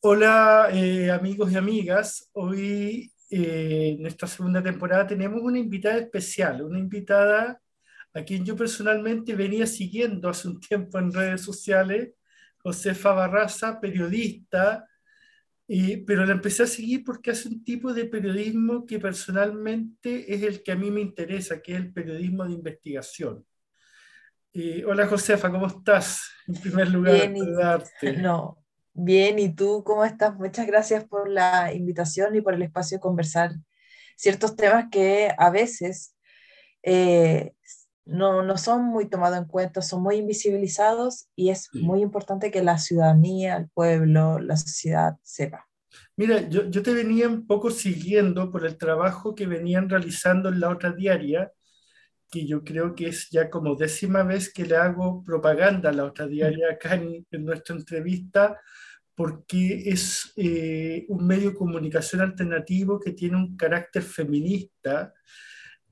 Hola 0.00 0.68
eh, 0.72 1.10
amigos 1.10 1.50
y 1.50 1.56
amigas, 1.56 2.30
hoy 2.34 3.12
eh, 3.30 3.96
en 3.98 4.06
esta 4.06 4.28
segunda 4.28 4.62
temporada 4.62 5.08
tenemos 5.08 5.42
una 5.42 5.58
invitada 5.58 5.96
especial, 5.98 6.62
una 6.62 6.78
invitada 6.78 7.60
a 8.14 8.22
quien 8.22 8.44
yo 8.44 8.54
personalmente 8.54 9.34
venía 9.34 9.66
siguiendo 9.66 10.28
hace 10.28 10.46
un 10.46 10.60
tiempo 10.60 11.00
en 11.00 11.12
redes 11.12 11.40
sociales, 11.40 12.10
Josefa 12.58 13.10
Barraza, 13.12 13.80
periodista, 13.80 14.88
pero 16.06 16.24
la 16.24 16.32
empecé 16.32 16.62
a 16.62 16.68
seguir 16.68 17.02
porque 17.02 17.32
hace 17.32 17.48
un 17.48 17.64
tipo 17.64 17.92
de 17.92 18.04
periodismo 18.04 18.86
que 18.86 19.00
personalmente 19.00 20.32
es 20.32 20.44
el 20.44 20.62
que 20.62 20.70
a 20.70 20.76
mí 20.76 20.92
me 20.92 21.00
interesa, 21.00 21.60
que 21.60 21.72
es 21.72 21.78
el 21.80 21.92
periodismo 21.92 22.44
de 22.44 22.52
investigación. 22.52 23.44
hola 24.86 25.08
Josefa, 25.08 25.50
¿cómo 25.50 25.66
estás? 25.66 26.30
En 26.46 26.54
primer 26.54 26.88
lugar, 26.88 27.32
Bien, 28.00 28.16
y, 28.16 28.22
no, 28.22 28.64
bien, 28.98 29.38
¿y 29.38 29.54
tú 29.54 29.82
cómo 29.84 30.04
estás? 30.04 30.36
Muchas 30.36 30.66
gracias 30.66 31.04
por 31.04 31.30
la 31.30 31.72
invitación 31.72 32.34
y 32.36 32.40
por 32.40 32.54
el 32.54 32.62
espacio 32.62 32.98
de 32.98 33.02
conversar 33.02 33.52
ciertos 34.16 34.56
temas 34.56 34.86
que 34.90 35.30
a 35.36 35.50
veces 35.50 36.16
eh, 36.82 37.52
no, 38.04 38.42
no, 38.42 38.56
son 38.56 38.84
muy 38.84 39.08
tomados 39.08 39.38
en 39.38 39.44
cuenta, 39.44 39.82
son 39.82 40.02
muy 40.02 40.16
invisibilizados 40.16 41.28
y 41.36 41.50
es 41.50 41.68
muy 41.74 42.00
importante 42.00 42.50
que 42.50 42.62
la 42.62 42.78
ciudadanía, 42.78 43.56
el 43.56 43.68
pueblo, 43.68 44.38
la 44.38 44.56
sociedad 44.56 45.16
sepa. 45.22 45.68
Mira, 46.16 46.48
yo, 46.48 46.68
yo, 46.68 46.82
te 46.82 46.92
venía 46.92 47.28
un 47.28 47.46
poco 47.46 47.70
siguiendo 47.70 48.50
por 48.50 48.66
el 48.66 48.76
trabajo 48.76 49.34
que 49.34 49.46
venían 49.46 49.88
realizando 49.88 50.48
en 50.48 50.60
la 50.60 50.70
otra 50.70 50.92
diaria, 50.92 51.52
que 52.30 52.46
yo 52.46 52.62
creo 52.64 52.94
que 52.94 53.08
es 53.08 53.28
ya 53.30 53.50
como 53.50 53.74
décima 53.74 54.22
vez 54.22 54.52
que 54.52 54.66
le 54.66 54.76
hago 54.76 55.24
propaganda 55.24 55.90
a 55.90 55.92
la 55.92 56.04
otra 56.04 56.26
diaria 56.26 56.72
acá 56.72 56.94
en, 56.94 57.26
nuestra 57.44 57.76
entrevista, 57.76 58.60
porque 59.18 59.90
es 59.90 60.32
eh, 60.36 61.04
un 61.08 61.26
medio 61.26 61.50
de 61.50 61.56
comunicación 61.56 62.20
alternativo 62.20 63.00
que 63.00 63.14
tiene 63.14 63.36
un 63.36 63.56
carácter 63.56 64.04
feminista. 64.04 65.12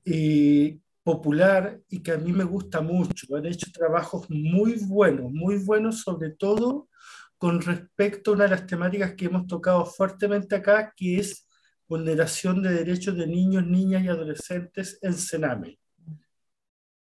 Eh, 0.05 0.79
popular 1.03 1.79
y 1.89 2.03
que 2.03 2.11
a 2.11 2.17
mí 2.17 2.33
me 2.33 2.43
gusta 2.43 2.81
mucho. 2.81 3.33
Han 3.33 3.45
hecho 3.45 3.71
trabajos 3.71 4.29
muy 4.29 4.73
buenos, 4.73 5.31
muy 5.31 5.57
buenos 5.57 6.01
sobre 6.01 6.31
todo 6.31 6.89
con 7.37 7.61
respecto 7.61 8.31
a 8.31 8.33
una 8.33 8.43
de 8.43 8.49
las 8.49 8.67
temáticas 8.67 9.13
que 9.15 9.25
hemos 9.25 9.47
tocado 9.47 9.85
fuertemente 9.85 10.55
acá, 10.55 10.93
que 10.93 11.19
es 11.19 11.47
vulneración 11.87 12.61
de 12.61 12.73
derechos 12.73 13.15
de 13.15 13.25
niños, 13.25 13.65
niñas 13.65 14.03
y 14.03 14.09
adolescentes 14.09 14.99
en 15.01 15.13
Sename. 15.13 15.79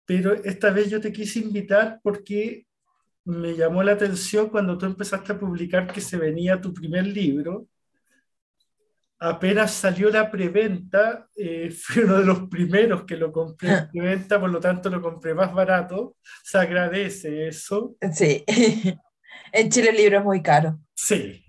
Pero 0.05 0.35
esta 0.35 0.71
vez 0.71 0.91
yo 0.91 1.01
te 1.01 1.13
quise 1.13 1.39
invitar 1.39 1.99
porque 2.03 2.67
me 3.25 3.55
llamó 3.55 3.83
la 3.83 3.93
atención 3.93 4.49
cuando 4.49 4.79
tú 4.79 4.87
empezaste 4.87 5.33
a 5.33 5.39
publicar 5.39 5.93
que 5.93 6.01
se 6.01 6.17
venía 6.17 6.61
tu 6.61 6.73
primer 6.73 7.07
libro 7.07 7.69
apenas 9.19 9.73
salió 9.73 10.11
la 10.11 10.31
preventa, 10.31 11.29
eh, 11.37 11.71
fui 11.83 12.03
uno 12.03 12.19
de 12.19 12.25
los 12.25 12.49
primeros 12.49 13.05
que 13.05 13.17
lo 13.17 13.33
compré 13.33 13.71
en 13.71 13.89
preventa, 13.93 14.41
por 14.41 14.51
lo 14.51 14.61
tanto 14.61 14.91
lo 14.91 15.03
compré 15.03 15.35
más 15.35 15.53
barato. 15.53 16.17
Se 16.43 16.59
agradece 16.59 17.49
eso. 17.49 17.97
Sí, 18.13 18.45
en 19.53 19.71
Chile 19.71 19.91
el 19.91 19.97
libro 19.97 20.19
es 20.19 20.25
muy 20.25 20.43
caro. 20.43 20.81
Sí. 20.95 21.45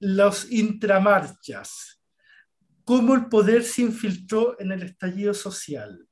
Los 0.00 0.50
intramarchas. 0.50 2.00
¿Cómo 2.84 3.14
el 3.14 3.26
poder 3.26 3.64
se 3.64 3.80
infiltró 3.80 4.60
en 4.60 4.72
el 4.72 4.82
estallido 4.82 5.32
social? 5.32 6.06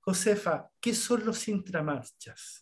Josefa, 0.00 0.70
¿qué 0.80 0.94
son 0.94 1.26
los 1.26 1.46
intramarchas? 1.46 2.59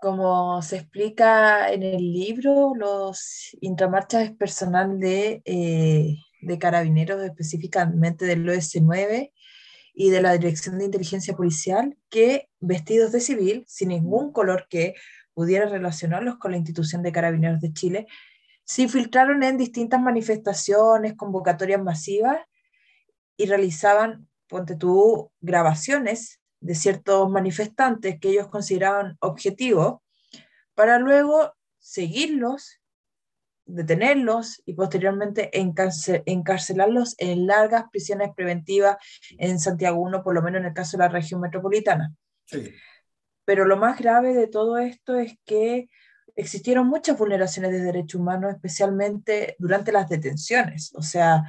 Como 0.00 0.60
se 0.62 0.76
explica 0.76 1.72
en 1.72 1.82
el 1.82 2.12
libro, 2.12 2.74
los 2.74 3.56
intramarchas 3.60 4.24
es 4.24 4.32
personal 4.32 5.00
de, 5.00 5.42
eh, 5.44 6.16
de 6.42 6.58
carabineros, 6.58 7.22
específicamente 7.22 8.26
del 8.26 8.46
OS9 8.46 9.32
y 9.94 10.10
de 10.10 10.22
la 10.22 10.32
Dirección 10.32 10.78
de 10.78 10.84
Inteligencia 10.84 11.34
Policial, 11.34 11.96
que 12.10 12.50
vestidos 12.60 13.12
de 13.12 13.20
civil, 13.20 13.64
sin 13.66 13.88
ningún 13.88 14.32
color 14.32 14.66
que 14.68 14.94
pudiera 15.32 15.66
relacionarlos 15.66 16.36
con 16.36 16.50
la 16.50 16.58
institución 16.58 17.02
de 17.02 17.12
carabineros 17.12 17.60
de 17.60 17.72
Chile, 17.72 18.06
se 18.64 18.82
infiltraron 18.82 19.42
en 19.42 19.56
distintas 19.56 20.00
manifestaciones, 20.00 21.14
convocatorias 21.14 21.82
masivas 21.82 22.38
y 23.36 23.46
realizaban, 23.46 24.28
ponte 24.48 24.76
tú, 24.76 25.30
grabaciones 25.40 26.40
de 26.60 26.74
ciertos 26.74 27.30
manifestantes 27.30 28.18
que 28.20 28.30
ellos 28.30 28.48
consideraban 28.48 29.16
objetivos, 29.20 30.00
para 30.74 30.98
luego 30.98 31.52
seguirlos, 31.78 32.80
detenerlos 33.64 34.62
y 34.64 34.74
posteriormente 34.74 35.50
encarcelarlos 35.54 37.14
en 37.18 37.46
largas 37.46 37.84
prisiones 37.90 38.30
preventivas 38.36 38.96
en 39.38 39.58
Santiago 39.58 40.00
1, 40.00 40.22
por 40.22 40.34
lo 40.34 40.42
menos 40.42 40.60
en 40.60 40.66
el 40.66 40.74
caso 40.74 40.96
de 40.96 41.04
la 41.04 41.08
región 41.08 41.40
metropolitana. 41.40 42.14
Pero 43.44 43.64
lo 43.64 43.76
más 43.76 43.98
grave 43.98 44.34
de 44.34 44.48
todo 44.48 44.78
esto 44.78 45.16
es 45.16 45.38
que 45.44 45.88
existieron 46.36 46.86
muchas 46.86 47.18
vulneraciones 47.18 47.72
de 47.72 47.80
derechos 47.80 48.20
humanos, 48.20 48.52
especialmente 48.52 49.56
durante 49.58 49.90
las 49.90 50.08
detenciones. 50.08 50.92
O 50.94 51.02
sea, 51.02 51.44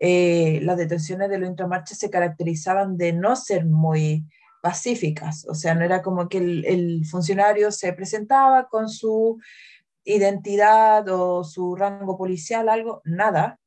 eh, 0.00 0.60
las 0.62 0.78
detenciones 0.78 1.28
de 1.28 1.38
los 1.38 1.48
intramarches 1.48 1.98
se 1.98 2.10
caracterizaban 2.10 2.96
de 2.96 3.12
no 3.12 3.36
ser 3.36 3.66
muy 3.66 4.26
pacíficas, 4.60 5.46
o 5.48 5.54
sea, 5.54 5.74
no 5.74 5.84
era 5.84 6.02
como 6.02 6.28
que 6.28 6.38
el, 6.38 7.04
funcionario 7.06 7.70
se 7.70 7.92
presentaba 7.92 8.68
con 8.68 8.88
su 8.88 9.40
identidad 10.04 11.08
o 11.08 11.44
su 11.44 11.76
rango 11.76 12.16
policial, 12.16 12.68
algo, 12.68 13.00
nada. 13.04 13.58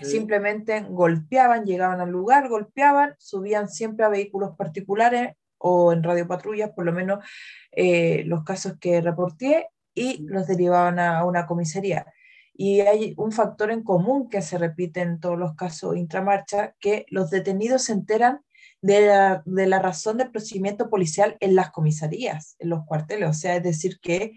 Simplemente 0.00 0.86
golpeaban, 0.88 1.66
llegaban 1.66 2.00
al 2.00 2.10
lugar, 2.10 2.48
golpeaban, 2.48 3.14
subían 3.18 3.68
siempre 3.68 4.06
a 4.06 4.08
vehículos 4.08 4.56
particulares 4.56 5.34
o 5.58 5.92
en 5.92 6.02
radiopatrullas, 6.02 6.70
por 6.70 6.86
lo 6.86 6.92
menos 6.92 7.24
eh, 7.72 8.22
los 8.24 8.42
casos 8.44 8.74
que 8.80 9.00
reporté, 9.00 9.68
y 9.94 10.22
los 10.24 10.46
derivaban 10.46 10.98
a 10.98 11.24
una 11.24 11.46
comisaría. 11.46 12.06
Y 12.54 12.80
hay 12.80 13.14
un 13.16 13.32
factor 13.32 13.70
en 13.70 13.82
común 13.82 14.28
que 14.28 14.42
se 14.42 14.58
repite 14.58 15.00
en 15.00 15.20
todos 15.20 15.38
los 15.38 15.54
casos 15.54 15.96
intramarcha, 15.96 16.74
que 16.80 17.06
los 17.08 17.30
detenidos 17.30 17.84
se 17.84 17.92
enteran 17.92 18.42
de 18.82 19.06
la, 19.46 19.78
razón 19.78 20.18
del 20.18 20.30
procedimiento 20.30 20.90
policial 20.90 21.36
en 21.40 21.54
las 21.54 21.70
comisarías, 21.70 22.56
en 22.58 22.68
los 22.68 22.84
cuarteles. 22.84 23.30
O 23.30 23.32
sea, 23.32 23.56
es 23.56 23.62
decir, 23.62 23.98
que 24.00 24.32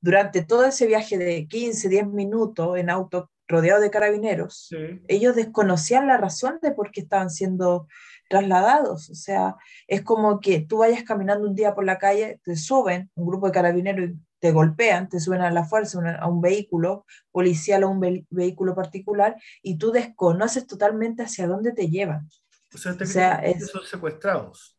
durante 0.00 0.44
todo 0.44 0.66
ese 0.66 0.86
viaje 0.86 1.16
de 1.16 1.46
15, 1.46 1.88
10 1.88 2.08
minutos 2.08 2.76
en 2.76 2.90
auto 2.90 3.30
rodeado 3.46 3.80
de 3.80 3.90
carabineros, 3.90 4.70
ellos 5.08 5.36
desconocían 5.36 6.08
la 6.08 6.16
razón 6.16 6.58
de 6.60 6.72
por 6.72 6.90
qué 6.90 7.00
estaban 7.00 7.30
siendo 7.30 7.86
trasladados. 8.28 9.10
O 9.10 9.14
sea, 9.14 9.56
es 9.86 10.02
como 10.02 10.40
que 10.40 10.60
tú 10.60 10.78
vayas 10.78 11.04
caminando 11.04 11.46
un 11.46 11.54
día 11.54 11.74
por 11.74 11.84
la 11.84 11.98
calle, 11.98 12.40
te 12.44 12.56
suben 12.56 13.10
un 13.14 13.26
grupo 13.26 13.46
de 13.46 13.52
carabineros 13.52 14.10
y 14.10 14.14
te 14.40 14.50
golpean, 14.50 15.08
te 15.08 15.20
suben 15.20 15.40
a 15.40 15.50
la 15.50 15.64
fuerza 15.64 16.00
a 16.18 16.28
un 16.28 16.40
vehículo 16.40 17.06
policial 17.30 17.84
o 17.84 17.90
un 17.90 18.26
vehículo 18.28 18.74
particular 18.74 19.36
y 19.62 19.78
tú 19.78 19.92
desconoces 19.92 20.66
totalmente 20.66 21.22
hacia 21.22 21.46
dónde 21.46 21.72
te 21.72 21.88
llevan. 21.88 22.28
O 22.74 23.06
sea, 23.06 23.36
es, 23.36 23.68
son 23.68 23.84
secuestrados. 23.84 24.76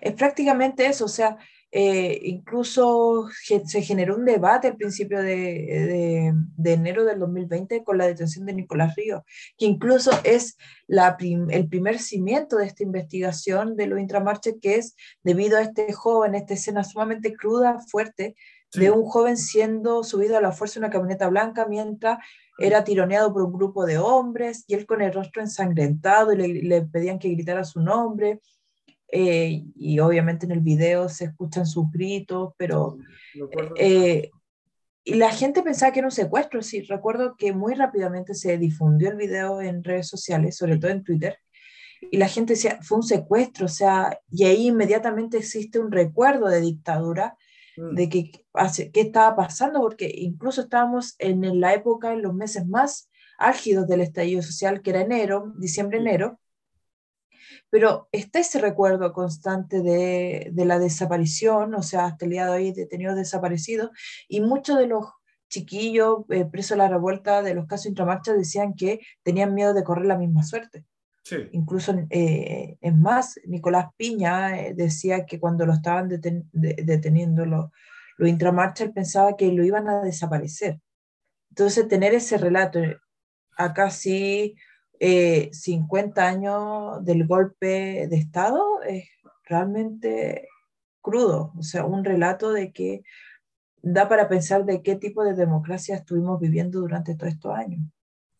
Es 0.00 0.14
prácticamente 0.14 0.86
eso, 0.86 1.06
o 1.06 1.08
sea, 1.08 1.38
eh, 1.74 2.20
incluso 2.24 3.30
se 3.64 3.80
generó 3.80 4.16
un 4.16 4.26
debate 4.26 4.68
al 4.68 4.76
principio 4.76 5.22
de, 5.22 6.34
de, 6.54 6.72
enero 6.72 7.06
del 7.06 7.18
2020 7.18 7.82
con 7.82 7.96
la 7.96 8.06
detención 8.06 8.44
de 8.44 8.52
Nicolás 8.52 8.94
Ríos, 8.94 9.22
que 9.56 9.64
incluso 9.64 10.10
es 10.22 10.58
la 10.86 11.16
el 11.18 11.68
primer 11.68 11.98
cimiento 11.98 12.56
de 12.56 12.66
esta 12.66 12.82
investigación 12.82 13.74
de 13.74 13.86
los 13.86 13.98
intramarches, 13.98 14.56
que 14.60 14.74
es 14.74 14.96
debido 15.22 15.56
a 15.56 15.62
este 15.62 15.90
joven, 15.94 16.34
esta 16.34 16.52
escena 16.52 16.84
sumamente 16.84 17.32
cruda, 17.32 17.80
fuerte, 17.80 18.36
de 18.74 18.90
un 18.90 19.04
joven 19.04 19.36
siendo 19.36 20.02
subido 20.02 20.36
a 20.36 20.40
la 20.40 20.52
fuerza 20.52 20.74
de 20.74 20.86
una 20.86 20.92
camioneta 20.92 21.28
blanca 21.28 21.66
mientras 21.68 22.18
era 22.58 22.84
tironeado 22.84 23.32
por 23.32 23.42
un 23.42 23.52
grupo 23.52 23.86
de 23.86 23.98
hombres 23.98 24.64
y 24.66 24.74
él 24.74 24.86
con 24.86 25.02
el 25.02 25.12
rostro 25.12 25.42
ensangrentado 25.42 26.32
y 26.32 26.62
le, 26.62 26.82
pedían 26.82 27.18
que 27.18 27.30
gritara 27.30 27.64
su 27.64 27.80
nombre. 27.80 28.40
Eh, 29.14 29.64
y 29.76 29.98
obviamente 29.98 30.46
en 30.46 30.52
el 30.52 30.60
video 30.60 31.08
se 31.08 31.26
escuchan 31.26 31.66
sus 31.66 31.90
gritos, 31.90 32.52
pero... 32.56 32.96
Eh, 33.76 34.30
y 35.04 35.14
la 35.14 35.32
gente 35.32 35.62
pensaba 35.62 35.92
que 35.92 35.98
era 35.98 36.06
un 36.06 36.12
secuestro, 36.12 36.62
sí, 36.62 36.82
recuerdo 36.82 37.34
que 37.36 37.52
muy 37.52 37.74
rápidamente 37.74 38.34
se 38.34 38.56
difundió 38.56 39.10
el 39.10 39.16
video 39.16 39.60
en 39.60 39.82
redes 39.82 40.06
sociales, 40.06 40.56
sobre 40.56 40.78
todo 40.78 40.92
en 40.92 41.02
Twitter, 41.02 41.38
y 42.10 42.16
la 42.18 42.28
gente 42.28 42.54
decía, 42.54 42.78
fue 42.82 42.98
un 42.98 43.02
secuestro, 43.02 43.66
o 43.66 43.68
sea, 43.68 44.18
y 44.30 44.44
ahí 44.44 44.68
inmediatamente 44.68 45.38
existe 45.38 45.78
un 45.78 45.92
recuerdo 45.92 46.48
de 46.48 46.60
dictadura. 46.60 47.36
De 47.76 48.08
qué, 48.08 48.30
qué 48.92 49.00
estaba 49.00 49.36
pasando, 49.36 49.80
porque 49.80 50.12
incluso 50.14 50.62
estábamos 50.62 51.14
en 51.18 51.60
la 51.60 51.74
época, 51.74 52.12
en 52.12 52.22
los 52.22 52.34
meses 52.34 52.66
más 52.66 53.10
álgidos 53.38 53.86
del 53.88 54.00
estallido 54.00 54.42
social, 54.42 54.82
que 54.82 54.90
era 54.90 55.00
enero, 55.00 55.52
diciembre-enero, 55.58 56.38
pero 57.70 58.08
está 58.12 58.38
ese 58.38 58.60
recuerdo 58.60 59.12
constante 59.12 59.82
de, 59.82 60.50
de, 60.52 60.64
la 60.64 60.78
desaparición, 60.78 61.74
o 61.74 61.82
sea, 61.82 62.06
hasta 62.06 62.26
el 62.26 62.32
día 62.32 62.46
de 62.46 62.52
hoy 62.52 62.72
detenidos 62.72 63.16
desaparecidos, 63.16 63.90
y 64.28 64.40
muchos 64.42 64.78
de 64.78 64.86
los 64.86 65.06
chiquillos 65.52 66.24
eh, 66.30 66.46
presos 66.46 66.72
a 66.72 66.76
la 66.76 66.88
revuelta 66.88 67.42
de 67.42 67.54
los 67.54 67.66
casos 67.66 67.86
intramarcha 67.86 68.32
decían 68.32 68.74
que 68.74 69.00
tenían 69.22 69.54
miedo 69.54 69.74
de 69.74 69.84
correr 69.84 70.06
la 70.06 70.16
misma 70.16 70.42
suerte. 70.42 70.84
Incluso, 71.52 71.94
eh, 72.10 72.76
es 72.80 72.96
más, 72.96 73.38
Nicolás 73.46 73.86
Piña 73.96 74.58
eh, 74.58 74.74
decía 74.74 75.24
que 75.24 75.38
cuando 75.38 75.64
lo 75.66 75.72
estaban 75.72 76.08
deteniendo 76.08 77.46
los 77.46 77.70
lo 78.18 78.26
intramarcha, 78.26 78.84
él 78.84 78.92
pensaba 78.92 79.36
que 79.36 79.50
lo 79.50 79.64
iban 79.64 79.88
a 79.88 80.02
desaparecer. 80.02 80.78
Entonces, 81.50 81.88
tener 81.88 82.14
ese 82.14 82.36
relato 82.38 82.78
a 83.56 83.72
casi 83.72 84.54
50 85.00 86.24
años 86.24 87.04
del 87.04 87.26
golpe 87.26 88.06
de 88.08 88.16
Estado 88.16 88.82
es 88.82 89.08
realmente 89.44 90.46
crudo, 91.00 91.52
o 91.58 91.62
sea, 91.62 91.84
un 91.84 92.04
relato 92.04 92.52
de 92.52 92.72
que 92.72 93.02
da 93.82 94.08
para 94.08 94.28
pensar 94.28 94.64
de 94.64 94.82
qué 94.82 94.96
tipo 94.96 95.24
de 95.24 95.34
democracia 95.34 95.96
estuvimos 95.96 96.40
viviendo 96.40 96.80
durante 96.80 97.16
todos 97.16 97.32
estos 97.32 97.54
años. 97.54 97.80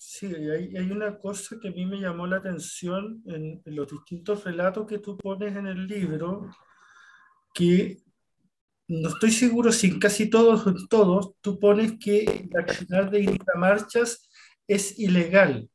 Sí, 0.04 0.26
hay, 0.26 0.90
una 0.90 1.16
cosa 1.16 1.56
que 1.60 1.68
a 1.68 1.70
mí 1.70 1.86
me 1.86 2.00
llamó 2.00 2.26
la 2.26 2.38
atención 2.38 3.22
en, 3.26 3.62
los 3.66 3.88
distintos 3.88 4.42
relatos 4.44 4.86
que 4.86 4.98
tú 4.98 5.16
pones 5.16 5.56
en 5.56 5.66
el 5.68 5.86
libro, 5.86 6.50
que 7.54 7.98
no 8.88 9.08
estoy 9.10 9.30
seguro 9.30 9.70
si 9.72 9.88
en 9.88 10.00
casi 10.00 10.28
todos 10.28 10.66
en 10.66 10.88
todos 10.88 11.34
tú 11.40 11.58
pones 11.60 11.98
que 12.00 12.48
la 12.52 12.62
accionar 12.62 13.10
de 13.10 13.38
marchas 13.56 14.28
es 14.66 14.98
ilegal. 14.98 15.70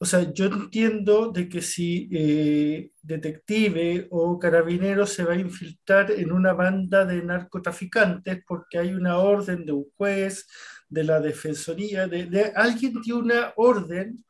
O 0.00 0.06
sea, 0.06 0.32
yo 0.32 0.46
entiendo 0.46 1.30
de 1.30 1.48
que 1.48 1.60
si 1.60 2.08
eh, 2.12 2.92
detective 3.02 4.06
o 4.10 4.38
carabinero 4.38 5.06
se 5.06 5.24
va 5.24 5.34
a 5.34 5.36
infiltrar 5.36 6.12
en 6.12 6.32
una 6.32 6.52
banda 6.54 7.04
de 7.04 7.22
narcotraficantes 7.22 8.42
porque 8.46 8.78
hay 8.78 8.94
una 8.94 9.18
orden 9.18 9.66
de 9.66 9.72
un 9.72 9.86
juez, 9.96 10.46
de 10.88 11.04
la 11.04 11.20
defensoría, 11.20 12.06
de, 12.06 12.52
alguien 12.54 13.00
dio 13.02 13.18
una 13.18 13.52
orden 13.56 14.24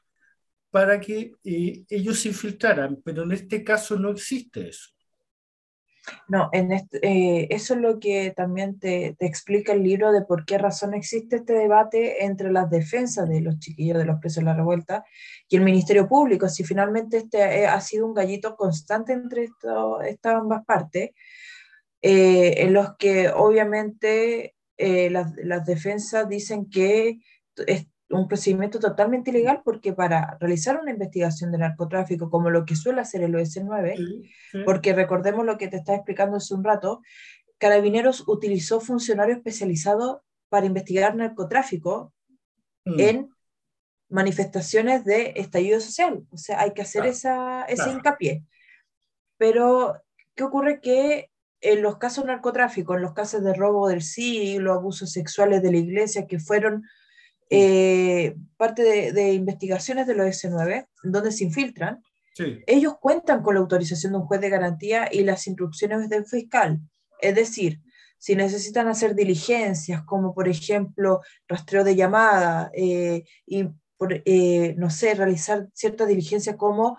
para 0.70 1.00
que 1.00 1.32
eh, 1.44 1.84
ellos 1.88 2.20
se 2.20 2.28
infiltraran, 2.28 3.00
pero 3.04 3.22
en 3.22 3.32
este 3.32 3.64
caso 3.64 3.96
no 3.96 4.10
existe 4.10 4.68
eso. 4.68 4.90
No, 6.26 6.48
eh, 6.52 7.46
eso 7.50 7.74
es 7.74 7.80
lo 7.80 8.00
que 8.00 8.32
también 8.34 8.78
te, 8.78 9.14
te, 9.18 9.26
explica 9.26 9.74
el 9.74 9.82
libro 9.82 10.10
de 10.10 10.22
por 10.22 10.46
qué 10.46 10.56
razón 10.56 10.94
existe 10.94 11.36
este 11.36 11.52
debate 11.52 12.24
entre 12.24 12.50
las 12.50 12.70
defensas 12.70 13.28
de 13.28 13.42
los 13.42 13.58
chiquillos 13.58 13.98
de 13.98 14.06
los 14.06 14.18
presos 14.18 14.38
de 14.38 14.44
la 14.44 14.54
revuelta 14.54 15.04
y 15.50 15.56
el 15.56 15.64
Ministerio 15.64 16.08
Público. 16.08 16.48
Si 16.48 16.64
finalmente 16.64 17.18
este 17.18 17.60
eh, 17.60 17.66
ha 17.66 17.80
sido 17.82 18.06
un 18.06 18.14
gallito 18.14 18.56
constante 18.56 19.12
entre 19.12 19.44
estas 19.44 20.34
ambas 20.34 20.64
partes, 20.64 21.10
en 22.00 22.72
los 22.72 22.96
que 22.96 23.28
obviamente 23.28 24.54
las, 24.78 25.32
las, 25.36 25.66
defensas 25.66 26.28
dicen 26.28 26.70
que 26.70 27.20
es, 27.66 27.86
un 28.10 28.26
procedimiento 28.26 28.78
totalmente 28.78 29.30
ilegal 29.30 29.60
porque 29.64 29.92
para 29.92 30.36
realizar 30.40 30.80
una 30.80 30.90
investigación 30.90 31.52
de 31.52 31.58
narcotráfico, 31.58 32.30
como 32.30 32.50
lo 32.50 32.64
que 32.64 32.74
suele 32.74 33.00
hacer 33.00 33.22
el 33.22 33.34
OS9, 33.34 34.64
porque 34.64 34.94
recordemos 34.94 35.44
lo 35.44 35.58
que 35.58 35.68
te 35.68 35.76
estaba 35.76 35.96
explicando 35.96 36.36
hace 36.36 36.54
un 36.54 36.64
rato, 36.64 37.02
Carabineros 37.58 38.24
utilizó 38.26 38.80
funcionarios 38.80 39.38
especializados 39.38 40.18
para 40.48 40.66
investigar 40.66 41.14
narcotráfico 41.16 42.14
mm. 42.84 43.00
en 43.00 43.30
manifestaciones 44.08 45.04
de 45.04 45.34
estallido 45.36 45.80
social. 45.80 46.24
O 46.30 46.38
sea, 46.38 46.60
hay 46.60 46.72
que 46.72 46.82
hacer 46.82 47.04
esa, 47.04 47.64
ese 47.64 47.90
hincapié. 47.90 48.44
Pero, 49.36 50.00
¿qué 50.34 50.44
ocurre? 50.44 50.80
Que 50.80 51.30
en 51.60 51.82
los 51.82 51.98
casos 51.98 52.24
de 52.24 52.28
narcotráfico, 52.32 52.94
en 52.94 53.02
los 53.02 53.14
casos 53.14 53.42
de 53.42 53.54
robo 53.54 53.88
del 53.88 54.02
siglo, 54.02 54.74
abusos 54.74 55.12
sexuales 55.12 55.62
de 55.62 55.72
la 55.72 55.78
iglesia, 55.78 56.26
que 56.26 56.38
fueron 56.38 56.84
eh, 57.50 58.36
parte 58.56 59.12
de, 59.12 59.32
investigaciones 59.32 60.06
de 60.06 60.14
los 60.14 60.26
S9, 60.26 60.86
donde 61.02 61.32
se 61.32 61.44
infiltran, 61.44 62.02
ellos 62.68 62.94
cuentan 63.00 63.42
con 63.42 63.54
la 63.54 63.60
autorización 63.60 64.12
de 64.12 64.18
un 64.18 64.26
juez 64.26 64.40
de 64.40 64.48
garantía 64.48 65.08
y 65.10 65.24
las 65.24 65.48
instrucciones 65.48 66.08
del 66.08 66.24
fiscal. 66.24 66.78
Es 67.20 67.34
decir, 67.34 67.80
si 68.16 68.36
necesitan 68.36 68.86
hacer 68.86 69.16
diligencias, 69.16 70.04
como 70.04 70.32
por 70.34 70.46
ejemplo 70.46 71.20
rastreo 71.48 71.82
de 71.82 71.96
llamada 71.96 72.70
eh, 72.74 73.24
y, 73.44 73.64
eh, 74.24 74.74
no 74.78 74.88
sé, 74.88 75.14
realizar 75.14 75.66
ciertas 75.72 76.06
diligencias 76.06 76.54
como 76.54 76.96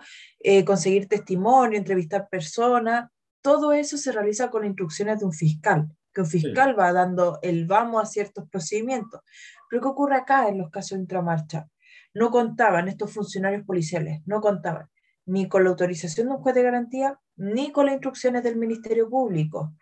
conseguir 0.66 1.08
testimonio, 1.08 1.78
entrevistar 1.78 2.28
personas, 2.28 3.08
todo 3.42 3.72
eso 3.72 3.96
se 3.96 4.12
realiza 4.12 4.50
con 4.50 4.64
instrucciones 4.64 5.20
de 5.20 5.24
un 5.24 5.32
fiscal, 5.32 5.88
que 6.12 6.22
un 6.22 6.26
fiscal 6.26 6.78
va 6.78 6.92
dando 6.92 7.38
el 7.42 7.66
vamos 7.66 8.02
a 8.02 8.06
ciertos 8.06 8.48
procedimientos. 8.48 9.20
Pero 9.68 9.82
¿qué 9.82 9.88
ocurre 9.88 10.16
acá 10.16 10.48
en 10.48 10.58
los 10.58 10.70
casos 10.70 10.98
de 10.98 11.02
intramarcha? 11.02 11.68
No 12.14 12.30
contaban 12.30 12.88
estos 12.88 13.12
funcionarios 13.12 13.64
policiales, 13.64 14.20
no 14.26 14.40
contaban 14.40 14.88
ni 15.26 15.48
con 15.48 15.62
la 15.62 15.70
autorización 15.70 16.26
de 16.26 16.34
un 16.34 16.40
juez 16.40 16.54
de 16.54 16.62
garantía, 16.62 17.20
ni 17.36 17.70
con 17.70 17.86
las 17.86 17.94
instrucciones 17.94 18.42
del 18.42 18.56
Ministerio 18.56 19.08
Público. 19.08 19.72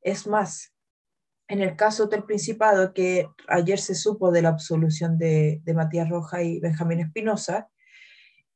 Es 0.00 0.26
más, 0.26 0.74
en 1.48 1.60
el 1.60 1.76
caso 1.76 2.06
del 2.06 2.24
Principado, 2.24 2.92
que 2.92 3.28
ayer 3.46 3.78
se 3.78 3.94
supo 3.94 4.32
de 4.32 4.42
la 4.42 4.48
absolución 4.48 5.16
de, 5.16 5.60
de 5.62 5.74
Matías 5.74 6.08
Roja 6.08 6.42
y 6.42 6.58
Benjamín 6.58 7.00
Espinosa, 7.00 7.68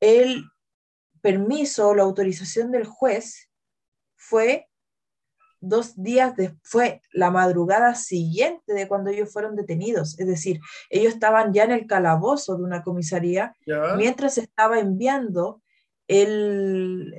el 0.01 0.45
permiso 1.21 1.91
o 1.91 1.95
la 1.95 2.03
autorización 2.03 2.73
del 2.73 2.87
juez 2.87 3.50
fue 4.21 4.69
dos 5.61 6.01
días 6.03 6.37
después, 6.37 7.01
la 7.13 7.31
madrugada 7.31 7.95
siguiente 7.95 8.73
de 8.73 8.89
cuando 8.89 9.11
ellos 9.11 9.33
fueron 9.33 9.57
detenidos. 9.57 10.19
Es 10.19 10.27
decir, 10.27 10.61
ellos 10.89 11.15
estaban 11.15 11.53
ya 11.53 11.65
en 11.65 11.73
el 11.73 11.87
calabozo 11.87 12.57
de 12.57 12.65
una 12.65 12.83
comisaría 12.83 13.55
mientras 13.97 14.39
estaba 14.39 14.79
enviando 14.79 15.63
el, 16.09 17.15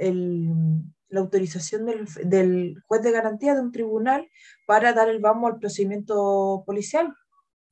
la 1.10 1.20
autorización 1.20 1.86
del, 1.86 2.82
juez 2.88 3.02
de 3.02 3.12
garantía 3.12 3.54
de 3.54 3.62
un 3.62 3.72
tribunal 3.72 4.28
para 4.66 4.94
dar 4.94 5.10
el 5.10 5.20
vamos 5.20 5.52
al 5.52 5.60
procedimiento 5.60 6.64
policial. 6.66 7.14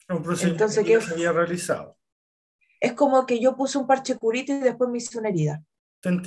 Un 0.08 0.24
procedimiento 0.24 0.66
Entonces, 0.66 0.86
que 0.86 1.02
se 1.02 1.14
había 1.14 1.32
realizado. 1.32 1.98
Es 2.80 2.94
como 2.94 3.26
que 3.26 3.40
yo 3.40 3.56
puse 3.56 3.78
un 3.78 3.88
parche 3.88 4.18
curito 4.18 4.54
y 4.54 4.60
después 4.60 4.90
me 4.90 5.00
hice 5.00 5.18
una 5.18 5.30
herida. 5.30 5.62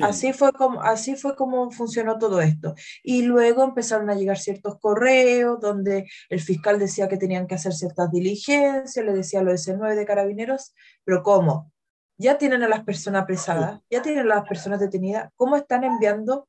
Así 0.02 0.34
fue, 0.34 0.52
como, 0.52 0.82
así 0.82 1.16
fue 1.16 1.34
como 1.34 1.70
funcionó 1.70 2.18
todo 2.18 2.42
esto. 2.42 2.74
Y 3.02 3.22
luego 3.22 3.64
empezaron 3.64 4.10
a 4.10 4.14
llegar 4.14 4.38
ciertos 4.38 4.78
correos 4.78 5.60
donde 5.60 6.10
el 6.28 6.40
fiscal 6.40 6.78
decía 6.78 7.08
que 7.08 7.16
tenían 7.16 7.46
que 7.46 7.54
hacer 7.54 7.72
ciertas 7.72 8.10
diligencias, 8.10 9.04
le 9.04 9.12
decía 9.12 9.40
a 9.40 9.42
los 9.42 9.66
S9 9.66 9.94
de 9.94 10.04
carabineros, 10.04 10.74
pero 11.04 11.22
¿cómo? 11.22 11.72
Ya 12.18 12.36
tienen 12.36 12.62
a 12.62 12.68
las 12.68 12.84
personas 12.84 13.22
apresadas, 13.22 13.80
ya 13.90 14.02
tienen 14.02 14.30
a 14.30 14.36
las 14.36 14.48
personas 14.48 14.78
detenidas, 14.78 15.30
¿cómo 15.36 15.56
están 15.56 15.84
enviando 15.84 16.48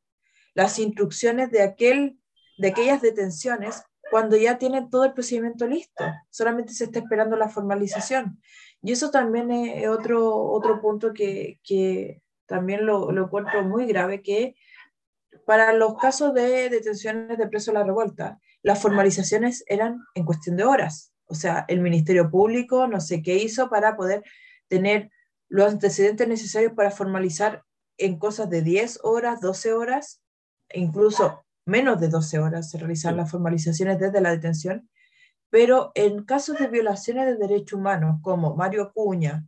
las 0.53 0.77
instrucciones 0.77 1.49
de, 1.49 1.63
aquel, 1.63 2.19
de 2.57 2.67
aquellas 2.67 3.01
detenciones 3.01 3.83
cuando 4.11 4.35
ya 4.35 4.57
tienen 4.57 4.89
todo 4.89 5.05
el 5.05 5.13
procedimiento 5.13 5.65
listo? 5.65 6.03
Solamente 6.29 6.73
se 6.73 6.83
está 6.83 6.99
esperando 6.99 7.37
la 7.37 7.47
formalización. 7.47 8.41
Y 8.81 8.91
eso 8.91 9.09
también 9.11 9.49
es 9.49 9.87
otro, 9.87 10.35
otro 10.35 10.81
punto 10.81 11.13
que, 11.13 11.59
que 11.63 12.21
también 12.45 12.85
lo, 12.85 13.11
lo 13.11 13.25
encuentro 13.25 13.63
muy 13.63 13.85
grave, 13.85 14.21
que 14.21 14.55
para 15.45 15.73
los 15.73 15.97
casos 15.97 16.33
de 16.33 16.69
detenciones 16.69 17.37
de 17.37 17.47
presos 17.47 17.73
de 17.73 17.79
la 17.79 17.85
revuelta, 17.85 18.39
las 18.61 18.81
formalizaciones 18.81 19.63
eran 19.67 19.99
en 20.15 20.25
cuestión 20.25 20.55
de 20.55 20.63
horas. 20.63 21.13
O 21.25 21.35
sea, 21.35 21.65
el 21.67 21.81
Ministerio 21.81 22.29
Público 22.29 22.87
no 22.87 23.01
sé 23.01 23.21
qué 23.21 23.35
hizo 23.35 23.69
para 23.69 23.95
poder 23.95 24.23
tener 24.67 25.11
los 25.49 25.71
antecedentes 25.71 26.27
necesarios 26.27 26.73
para 26.73 26.91
formalizar 26.91 27.63
en 27.97 28.17
cosas 28.17 28.49
de 28.49 28.61
10 28.61 28.99
horas, 29.03 29.41
12 29.41 29.73
horas, 29.73 30.21
e 30.69 30.79
incluso 30.79 31.45
menos 31.65 31.99
de 31.99 32.09
12 32.09 32.39
horas 32.39 32.69
se 32.69 32.77
realizan 32.77 33.17
las 33.17 33.29
formalizaciones 33.29 33.99
desde 33.99 34.21
la 34.21 34.31
detención. 34.31 34.89
Pero 35.49 35.91
en 35.93 36.23
casos 36.23 36.57
de 36.57 36.67
violaciones 36.67 37.27
de 37.27 37.35
derechos 37.35 37.77
humanos, 37.77 38.19
como 38.23 38.55
Mario 38.55 38.83
Acuña, 38.83 39.45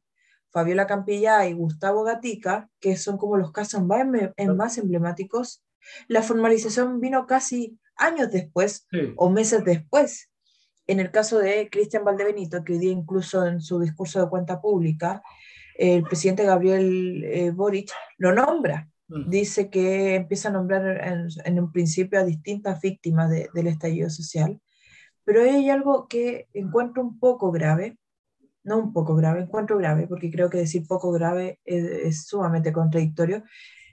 Fabiola 0.55 0.87
Campilla 0.87 1.45
y 1.45 1.51
Gustavo 1.51 2.05
Gatica, 2.05 2.69
que 2.79 2.95
son 2.95 3.17
como 3.17 3.35
los 3.35 3.51
casos 3.51 3.83
más, 3.83 4.77
emblemáticos, 4.77 5.65
la 6.07 6.21
formalización 6.21 7.01
vino 7.01 7.27
casi 7.27 7.77
años 7.97 8.31
después 8.31 8.87
o 9.17 9.29
meses 9.29 9.65
después. 9.65 10.31
En 10.87 11.01
el 11.01 11.11
caso 11.11 11.39
de 11.39 11.69
Cristian 11.69 12.05
Valdebenito, 12.05 12.63
que 12.63 12.71
hoy 12.71 12.79
día 12.79 12.93
incluso 12.93 13.45
en 13.45 13.59
su 13.59 13.81
discurso 13.81 14.21
de 14.21 14.29
cuenta 14.29 14.61
pública, 14.61 15.21
el 15.77 16.03
presidente 16.03 16.45
Gabriel 16.45 17.25
eh, 17.25 17.51
Boric 17.51 17.91
lo 18.17 18.31
nombra. 18.31 18.89
Mm. 19.09 19.29
Dice 19.29 19.69
que 19.69 20.15
empieza 20.15 20.47
a 20.47 20.53
nombrar 20.53 21.05
en, 21.43 21.59
un 21.59 21.71
principio 21.73 22.17
a 22.17 22.23
distintas 22.23 22.79
víctimas 22.79 23.29
del 23.29 23.67
estallido 23.67 24.09
social. 24.09 24.61
Pero 25.25 25.41
hay 25.41 25.69
algo 25.69 26.07
que 26.07 26.47
encuentro 26.53 27.03
un 27.03 27.19
poco 27.19 27.51
grave, 27.51 27.97
no 28.65 28.79
un 28.79 28.91
poco 28.91 29.15
grave, 29.15 29.41
encuentro 29.41 29.77
grave, 29.77 30.07
porque 30.07 30.31
creo 30.31 30.49
que 30.49 30.57
decir 30.57 30.85
poco 30.87 31.11
grave 31.11 31.59
es, 31.63 32.25
sumamente 32.25 32.73
contradictorio, 32.73 33.43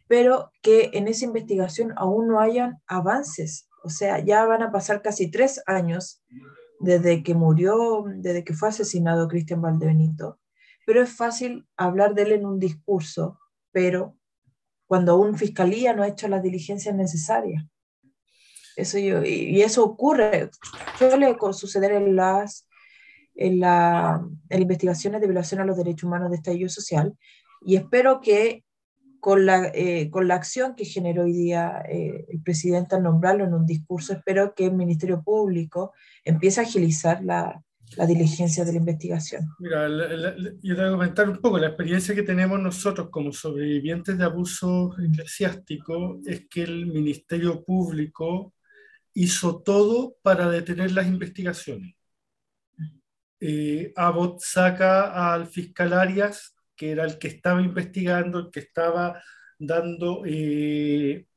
pero 0.08 0.50
que 0.62 0.90
en 0.94 1.08
esa 1.08 1.26
investigación 1.26 1.92
aún 1.96 2.28
no 2.28 2.40
hayan 2.40 2.78
avances. 2.86 3.68
O 3.84 3.90
sea, 3.90 4.18
ya 4.18 4.44
van 4.46 4.62
a 4.62 4.72
pasar 4.72 5.02
casi 5.02 5.30
tres 5.30 5.62
años 5.66 6.22
desde 6.80 7.22
que 7.22 7.34
murió, 7.34 8.04
desde 8.16 8.44
que 8.44 8.54
fue 8.54 8.70
asesinado 8.70 9.28
Cristian 9.28 9.60
Valdebenito, 9.60 10.40
pero 10.86 11.02
es 11.02 11.14
fácil 11.14 11.66
hablar 11.76 12.14
de 12.14 12.22
él 12.22 12.32
en 12.32 12.46
un 12.46 12.58
discurso, 12.58 13.38
pero 13.70 14.16
cuando 14.86 15.18
una 15.18 15.36
fiscalía 15.36 15.92
no 15.94 16.02
ha 16.02 16.08
hecho 16.08 16.28
las 16.28 16.42
diligencias 16.42 16.94
necesarias. 16.94 17.64
Eso 18.74 18.98
y 18.98 19.60
eso 19.60 19.84
ocurre, 19.84 20.50
suele 20.96 21.36
suceder 21.52 21.92
en 21.92 22.16
las, 22.16 22.66
en, 23.34 23.60
la, 23.60 24.24
en 24.48 24.62
investigaciones 24.62 25.20
de 25.20 25.26
violación 25.26 25.60
a 25.60 25.64
los 25.64 25.76
derechos 25.76 26.04
humanos 26.04 26.30
de 26.30 26.36
estallido 26.36 26.68
social, 26.68 27.14
y 27.64 27.76
espero 27.76 28.20
que 28.20 28.64
con 29.20 29.46
la, 29.46 29.70
eh, 29.72 30.10
con 30.10 30.26
la 30.26 30.34
acción 30.34 30.74
que 30.74 30.84
generó 30.84 31.22
hoy 31.22 31.32
día 31.32 31.84
eh, 31.88 32.24
el 32.28 32.42
presidente 32.42 32.96
al 32.96 33.04
nombrarlo 33.04 33.44
en 33.44 33.54
un 33.54 33.66
discurso, 33.66 34.12
espero 34.12 34.52
que 34.54 34.66
el 34.66 34.74
Ministerio 34.74 35.22
Público 35.22 35.92
empiece 36.24 36.58
a 36.60 36.64
agilizar 36.64 37.22
la, 37.22 37.62
la 37.96 38.06
diligencia 38.06 38.64
de 38.64 38.72
la 38.72 38.78
investigación. 38.78 39.48
Mira, 39.60 39.86
yo 39.88 40.74
te 40.74 40.80
voy 40.80 40.88
a 40.88 40.90
comentar 40.90 41.28
un 41.28 41.38
poco, 41.38 41.58
la 41.58 41.68
experiencia 41.68 42.14
que 42.14 42.24
tenemos 42.24 42.60
nosotros 42.60 43.10
como 43.10 43.32
sobrevivientes 43.32 44.18
de 44.18 44.24
abuso 44.24 44.92
eclesiástico 44.98 46.18
es 46.26 46.48
que 46.48 46.62
el 46.64 46.86
Ministerio 46.86 47.62
Público 47.64 48.54
hizo 49.14 49.62
todo 49.62 50.16
para 50.22 50.48
detener 50.48 50.90
las 50.92 51.06
investigaciones. 51.06 51.94
Eh, 53.44 53.92
Abbott 53.96 54.40
saca 54.40 55.32
al 55.32 55.48
fiscal 55.48 55.92
Arias 55.92 56.54
que 56.82 56.90
era 56.90 57.04
el 57.04 57.16
que 57.18 57.28
estaba 57.28 57.62
investigando, 57.62 58.40
el 58.40 58.50
que 58.50 58.58
estaba 58.58 59.22
dando, 59.56 60.24
eh, 60.26 61.28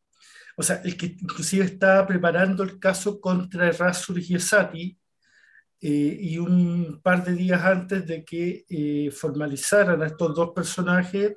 o 0.57 0.63
sea, 0.63 0.81
el 0.83 0.97
que 0.97 1.05
inclusive 1.19 1.65
estaba 1.65 2.07
preparando 2.07 2.63
el 2.63 2.79
caso 2.79 3.21
contra 3.21 3.67
Errázuriz 3.67 4.25
Giesati, 4.27 4.97
eh, 5.81 6.17
y 6.19 6.39
un 6.39 6.99
par 7.03 7.23
de 7.23 7.33
días 7.33 7.63
antes 7.63 8.07
de 8.07 8.25
que 8.25 8.65
eh, 8.67 9.11
formalizaran 9.11 10.01
a 10.01 10.07
estos 10.07 10.33
dos 10.33 10.51
personajes, 10.55 11.33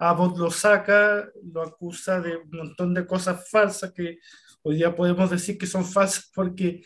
Abbott 0.00 0.36
lo 0.36 0.50
saca, 0.50 1.28
lo 1.44 1.62
acusa 1.62 2.20
de 2.20 2.36
un 2.36 2.50
montón 2.50 2.92
de 2.92 3.06
cosas 3.06 3.48
falsas 3.48 3.92
que 3.92 4.18
hoy 4.62 4.76
día 4.76 4.96
podemos 4.96 5.30
decir 5.30 5.56
que 5.56 5.66
son 5.68 5.84
falsas 5.84 6.28
porque 6.34 6.82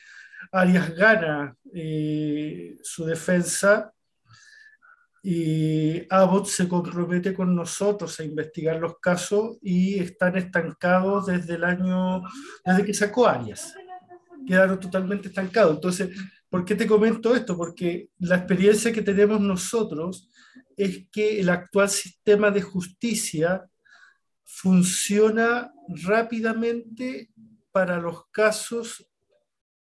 Arias 0.52 0.94
gana 0.94 1.56
su 2.82 3.04
defensa 3.04 3.92
y 5.22 6.06
Abbott 6.08 6.46
se 6.46 6.68
compromete 6.68 7.34
con 7.34 7.54
nosotros 7.54 8.18
a 8.18 8.24
investigar 8.24 8.76
los 8.76 8.98
casos 8.98 9.58
y 9.60 9.98
están 9.98 10.36
estancados 10.36 11.26
desde 11.26 11.56
el 11.56 11.64
año, 11.64 12.22
desde 12.64 12.84
que 12.84 12.94
sacó 12.94 13.26
Arias. 13.26 13.74
Quedaron 14.46 14.80
totalmente 14.80 15.28
estancados. 15.28 15.74
Entonces, 15.74 16.16
¿por 16.48 16.64
qué 16.64 16.74
te 16.74 16.86
comento 16.86 17.34
esto? 17.34 17.56
Porque 17.56 18.08
la 18.20 18.36
experiencia 18.36 18.92
que 18.92 19.02
tenemos 19.02 19.40
nosotros 19.40 20.30
es 20.76 21.08
que 21.10 21.40
el 21.40 21.50
actual 21.50 21.90
sistema 21.90 22.50
de 22.50 22.62
justicia 22.62 23.68
funciona 24.44 25.72
rápidamente 25.88 27.30
para 27.70 27.98
los 27.98 28.26
casos 28.30 29.06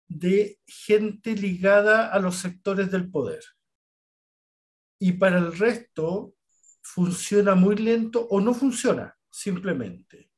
de 0.08 0.58
gente 0.66 1.34
ligada 1.34 2.08
a 2.08 2.18
los 2.18 2.36
sectores 2.36 2.90
del 2.90 3.10
poder 3.10 3.42
y 4.98 5.12
para 5.12 5.38
el 5.38 5.56
resto 5.56 6.34
funciona 6.80 7.54
muy 7.54 7.76
lento 7.76 8.26
o 8.28 8.40
no 8.40 8.54
funciona, 8.54 9.16
simplemente. 9.30 10.30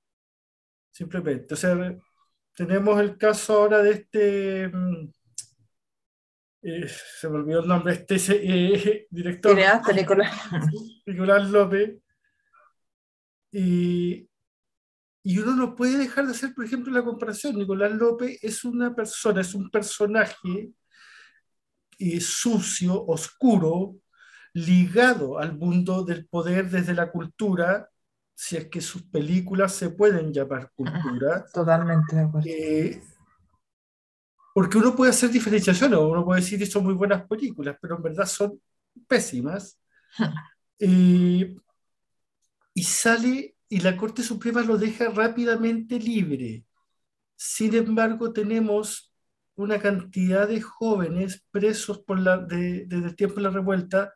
Simplemente. 0.91 1.55
O 1.55 1.57
sea, 1.57 1.97
tenemos 2.55 3.01
el 3.01 3.17
caso 3.19 3.59
ahora 3.59 3.83
de 3.83 3.91
este, 3.93 4.69
mm, 4.69 5.13
eh, 6.63 6.89
se 6.89 7.29
me 7.29 7.37
olvidó 7.37 7.61
el 7.61 7.69
nombre, 7.69 7.93
este 7.93 8.17
eh, 8.43 9.07
director. 9.11 9.57
Nicolás. 9.95 10.33
Nicolás 11.07 11.51
López. 11.51 11.99
Y, 13.53 14.29
y 15.29 15.41
uno 15.41 15.57
no 15.57 15.75
puede 15.75 15.99
dejar 15.99 16.25
de 16.25 16.31
hacer, 16.31 16.55
por 16.55 16.65
ejemplo, 16.65 16.93
la 16.93 17.03
comparación. 17.03 17.57
Nicolás 17.57 17.91
López 17.91 18.39
es 18.43 18.63
una 18.63 18.95
persona, 18.95 19.41
es 19.41 19.55
un 19.55 19.69
personaje 19.71 20.71
eh, 21.99 22.21
sucio, 22.21 23.05
oscuro, 23.07 23.97
ligado 24.53 25.41
al 25.41 25.59
mundo 25.59 26.05
del 26.05 26.29
poder 26.29 26.71
desde 26.71 26.95
la 26.95 27.11
cultura, 27.11 27.91
si 28.37 28.57
es 28.57 28.69
que 28.69 28.81
sus 28.81 29.03
películas 29.03 29.75
se 29.75 29.91
pueden 29.91 30.33
llamar 30.33 30.71
cultura. 30.77 31.45
Totalmente 31.53 32.15
de 32.15 32.23
acuerdo. 32.23 32.49
Eh, 32.49 33.03
porque 34.55 34.79
uno 34.79 34.95
puede 34.95 35.11
hacer 35.11 35.31
diferenciaciones, 35.31 35.99
uno 35.99 36.25
puede 36.25 36.41
decir 36.41 36.57
que 36.57 36.67
son 36.67 36.85
muy 36.85 36.95
buenas 36.95 37.27
películas, 37.27 37.77
pero 37.83 37.97
en 37.97 38.03
verdad 38.03 38.27
son 38.27 38.61
pésimas. 39.09 39.77
Eh, 40.79 41.57
y 42.75 42.85
sale, 42.85 43.56
y 43.69 43.81
la 43.81 43.97
Corte 43.97 44.23
Suprema 44.23 44.63
lo 44.63 44.79
deja 44.79 45.09
rápidamente 45.09 45.99
libre. 45.99 46.65
Sin 47.35 47.75
embargo, 47.75 48.33
tenemos 48.33 49.13
una 49.57 49.79
cantidad 49.79 50.47
de 50.47 50.61
jóvenes 50.61 51.45
presos 51.51 51.99
por 52.01 52.21
la, 52.21 52.39
desde 52.39 53.07
el 53.07 53.17
tiempo 53.17 53.37
de 53.37 53.43
la 53.43 53.51
revuelta 53.51 54.13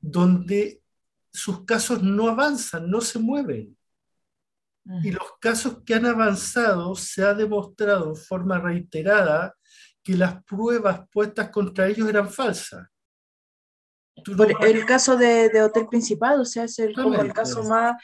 donde 0.00 0.82
sus 1.30 1.64
casos 1.64 2.02
no 2.02 2.28
avanzan, 2.28 2.90
no 2.90 3.00
se 3.00 3.18
mueven. 3.18 3.76
Y 5.02 5.10
los 5.10 5.34
casos 5.38 5.82
que 5.84 5.94
han 5.94 6.06
avanzado 6.06 6.94
se 6.94 7.22
ha 7.22 7.34
demostrado 7.34 8.14
de 8.14 8.20
forma 8.20 8.58
reiterada 8.58 9.54
que 10.02 10.16
las 10.16 10.42
pruebas 10.44 11.02
puestas 11.12 11.50
contra 11.50 11.86
ellos 11.88 12.08
eran 12.08 12.30
falsas. 12.30 12.88
el 14.16 14.86
caso 14.86 15.18
de, 15.18 15.62
Hotel 15.62 15.86
Principado, 15.88 16.40
o 16.40 16.46
sea, 16.46 16.64
es 16.64 16.78
el, 16.78 16.94
como 16.94 17.20
el 17.20 17.34
caso 17.34 17.62
más, 17.64 18.02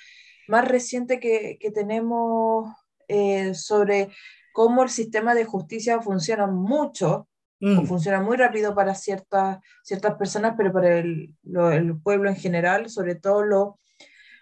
más 0.49 0.67
reciente 0.67 1.21
que, 1.21 1.59
que 1.61 1.71
tenemos 1.71 2.69
eh, 3.09 3.55
sobre 3.55 4.11
cómo 4.53 4.83
el 4.83 4.91
sistema 4.91 5.35
de 5.35 5.45
justicia 5.45 6.01
funciona 6.01 6.47
mucho 6.47 7.29
Mm. 7.65 7.87
funciona 7.87 8.21
muy 8.21 8.37
rápido 8.37 8.75
para 8.75 8.95
ciertas, 8.95 9.59
ciertas 9.83 10.17
personas, 10.17 10.55
pero 10.55 10.71
para 10.71 10.99
el, 10.99 11.35
el 11.73 11.99
pueblo 11.99 12.29
en 12.29 12.37
general, 12.37 12.91
sobre 12.91 13.15
todo 13.15 13.43
lo, 13.43 13.81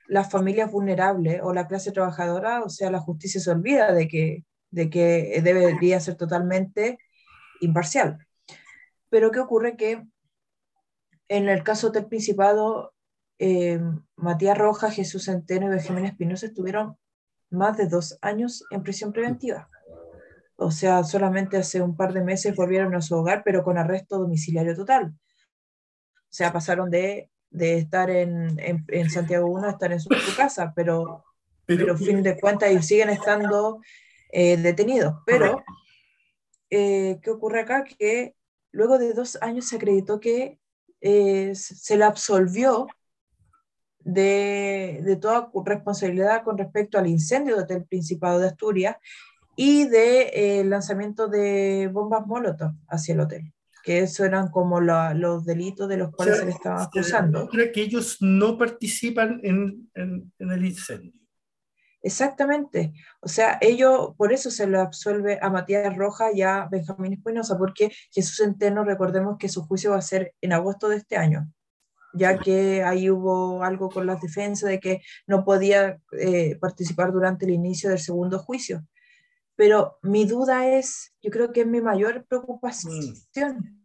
las 0.08 0.28
familias 0.28 0.72
vulnerables 0.72 1.40
o 1.42 1.52
la 1.52 1.68
clase 1.68 1.92
trabajadora, 1.92 2.64
o 2.64 2.68
sea, 2.68 2.90
la 2.90 2.98
justicia 2.98 3.40
se 3.40 3.50
olvida 3.52 3.92
de 3.92 4.08
que, 4.08 4.44
de 4.70 4.90
que 4.90 5.40
debería 5.40 6.00
ser 6.00 6.16
totalmente 6.16 6.98
imparcial. 7.60 8.26
Pero 9.08 9.30
¿qué 9.30 9.38
ocurre? 9.38 9.76
Que 9.76 10.02
en 11.28 11.48
el 11.48 11.62
caso 11.62 11.90
del 11.90 12.06
Principado, 12.06 12.92
eh, 13.44 13.80
Matías 14.14 14.56
Rojas, 14.56 14.94
Jesús 14.94 15.24
Centeno 15.24 15.66
y 15.66 15.70
Benjamín 15.70 16.04
Espinosa 16.04 16.46
estuvieron 16.46 16.96
más 17.50 17.76
de 17.76 17.88
dos 17.88 18.16
años 18.22 18.64
en 18.70 18.84
prisión 18.84 19.12
preventiva. 19.12 19.68
O 20.54 20.70
sea, 20.70 21.02
solamente 21.02 21.56
hace 21.56 21.82
un 21.82 21.96
par 21.96 22.12
de 22.12 22.22
meses 22.22 22.54
volvieron 22.54 22.94
a 22.94 23.02
su 23.02 23.16
hogar, 23.16 23.42
pero 23.44 23.64
con 23.64 23.78
arresto 23.78 24.18
domiciliario 24.18 24.76
total. 24.76 25.12
O 25.16 26.28
sea, 26.28 26.52
pasaron 26.52 26.88
de, 26.88 27.32
de 27.50 27.78
estar 27.78 28.10
en, 28.10 28.60
en, 28.60 29.10
Santiago 29.10 29.50
1 29.50 29.66
a 29.66 29.70
estar 29.72 29.90
en 29.90 29.98
su, 29.98 30.08
casa, 30.36 30.72
pero, 30.76 31.24
pero, 31.66 31.98
fin 31.98 32.22
de 32.22 32.38
cuentas 32.38 32.70
y 32.70 32.80
siguen 32.80 33.10
estando 33.10 33.80
eh, 34.30 34.56
detenidos. 34.56 35.16
Pero, 35.26 35.64
eh, 36.70 37.18
¿qué 37.20 37.30
ocurre 37.30 37.62
acá? 37.62 37.82
Que 37.82 38.36
luego 38.70 38.98
de 38.98 39.14
dos 39.14 39.36
años 39.42 39.66
se 39.68 39.74
acreditó 39.74 40.20
que 40.20 40.60
eh, 41.00 41.56
se 41.56 41.96
le 41.96 42.04
absolvió 42.04 42.86
de, 44.04 45.00
de, 45.04 45.16
toda 45.16 45.50
responsabilidad 45.64 46.42
con 46.42 46.58
respecto 46.58 46.98
al 46.98 47.06
incendio 47.06 47.64
del 47.64 47.84
Principado 47.84 48.38
de 48.38 48.48
Asturias 48.48 48.96
y 49.56 49.86
de 49.86 50.30
eh, 50.34 50.64
lanzamiento 50.64 51.28
de 51.28 51.88
bombas 51.92 52.26
Molotov 52.26 52.72
hacia 52.88 53.14
el 53.14 53.20
hotel, 53.20 53.52
que 53.82 54.00
eso 54.00 54.24
eran 54.24 54.48
como 54.48 54.80
los 54.80 55.44
delitos 55.44 55.88
de 55.88 55.98
los 55.98 56.10
cuales 56.14 56.38
se 56.38 56.46
le 56.46 56.52
estaba 56.52 56.82
acusando. 56.82 57.48
que 57.50 57.82
ellos 57.82 58.18
no 58.20 58.56
participan 58.56 59.40
en, 59.42 59.90
en, 59.94 60.32
el 60.38 60.64
incendio. 60.64 61.12
Exactamente. 62.04 62.92
O 63.20 63.28
sea, 63.28 63.58
ellos, 63.60 64.14
por 64.16 64.32
eso 64.32 64.50
se 64.50 64.66
le 64.66 64.78
absuelve 64.78 65.38
a 65.40 65.50
Matías 65.50 65.96
Roja 65.96 66.32
y 66.34 66.42
a 66.42 66.66
Benjamín 66.68 67.12
Espinosa, 67.12 67.56
porque 67.56 67.92
Jesús 68.10 68.38
Centeno, 68.38 68.82
recordemos 68.82 69.36
que 69.38 69.48
su 69.48 69.62
juicio 69.62 69.92
va 69.92 69.98
a 69.98 70.02
ser 70.02 70.34
en 70.40 70.52
agosto 70.52 70.88
de 70.88 70.96
este 70.96 71.16
año, 71.16 71.48
ya 72.14 72.38
que 72.38 72.82
ahí 72.82 73.10
hubo 73.10 73.62
algo 73.62 73.88
con 73.88 74.06
las 74.06 74.20
defensas 74.20 74.68
de 74.68 74.80
que 74.80 75.02
no 75.26 75.44
podía 75.44 75.98
eh, 76.18 76.56
participar 76.60 77.12
durante 77.12 77.44
el 77.44 77.52
inicio 77.52 77.90
del 77.90 77.98
segundo 77.98 78.38
juicio. 78.38 78.86
Pero 79.56 79.98
mi 80.02 80.24
duda 80.24 80.66
es, 80.68 81.14
yo 81.22 81.30
creo 81.30 81.52
que 81.52 81.62
es 81.62 81.66
mi 81.66 81.80
mayor 81.80 82.24
preocupación. 82.26 83.14
Mm. 83.34 83.82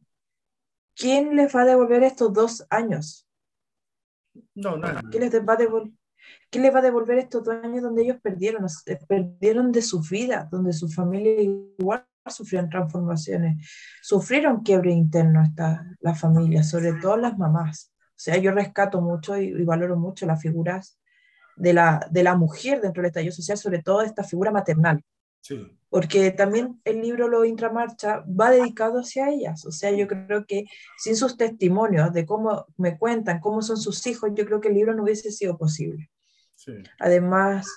¿Quién 0.96 1.36
les 1.36 1.56
va 1.56 1.62
a 1.62 1.66
devolver 1.66 2.04
estos 2.04 2.34
dos 2.34 2.66
años? 2.70 3.28
No, 4.56 4.78
no. 4.78 4.88
¿Quién 5.12 5.24
les 5.24 5.34
va 5.34 5.54
a 5.54 5.58
devolver? 5.58 5.94
¿Quién 6.50 6.64
les 6.64 6.74
va 6.74 6.80
a 6.80 6.82
devolver 6.82 7.18
estos 7.20 7.44
dos 7.44 7.56
años 7.64 7.84
donde 7.84 8.04
ellos 8.04 8.18
perdieron, 8.22 8.66
perdieron 9.08 9.72
de 9.72 9.82
su 9.82 10.02
vida, 10.02 10.48
donde 10.52 10.74
su 10.74 10.90
familia 10.90 11.42
igual 11.42 12.06
sufrieron 12.30 12.70
transformaciones, 12.70 13.68
sufrieron 14.02 14.62
quiebre 14.62 14.92
interno 14.92 15.44
esta, 15.44 15.86
las 16.00 16.20
familias, 16.20 16.70
sobre 16.70 16.94
todo 16.94 17.18
las 17.18 17.38
mamás. 17.38 17.94
O 18.18 18.20
sea, 18.20 18.38
yo 18.38 18.52
rescato 18.52 19.00
mucho 19.00 19.38
y, 19.38 19.64
valoro 19.64 19.96
mucho 19.96 20.26
las 20.26 20.42
figuras 20.42 21.00
de 21.56 21.74
la, 21.74 22.08
de 22.10 22.24
la 22.24 22.36
mujer 22.36 22.82
dentro 22.82 23.04
del 23.04 23.10
estallido 23.10 23.32
social, 23.32 23.60
sobre 23.60 23.84
todo 23.84 24.02
esta 24.02 24.24
figura 24.24 24.52
maternal. 24.52 25.04
Porque 25.90 26.32
también 26.32 26.82
el 26.84 27.00
libro 27.02 27.28
Lo 27.28 27.46
Intramarcha 27.46 28.26
va 28.28 28.50
dedicado 28.50 29.00
hacia 29.00 29.30
ellas. 29.30 29.66
O 29.66 29.72
sea, 29.72 29.92
yo 29.92 30.08
creo 30.08 30.46
que 30.48 30.66
sin 30.98 31.16
sus 31.16 31.38
testimonios 31.38 32.12
de 32.12 32.26
cómo 32.26 32.66
me 32.76 32.98
cuentan, 32.98 33.40
cómo 33.40 33.62
son 33.62 33.78
sus 33.78 34.06
hijos, 34.08 34.32
yo 34.34 34.46
creo 34.46 34.60
que 34.60 34.70
el 34.70 34.74
libro 34.74 34.96
no 34.96 35.04
hubiese 35.04 35.32
sido 35.32 35.56
posible. 35.56 36.10
Además, 37.00 37.68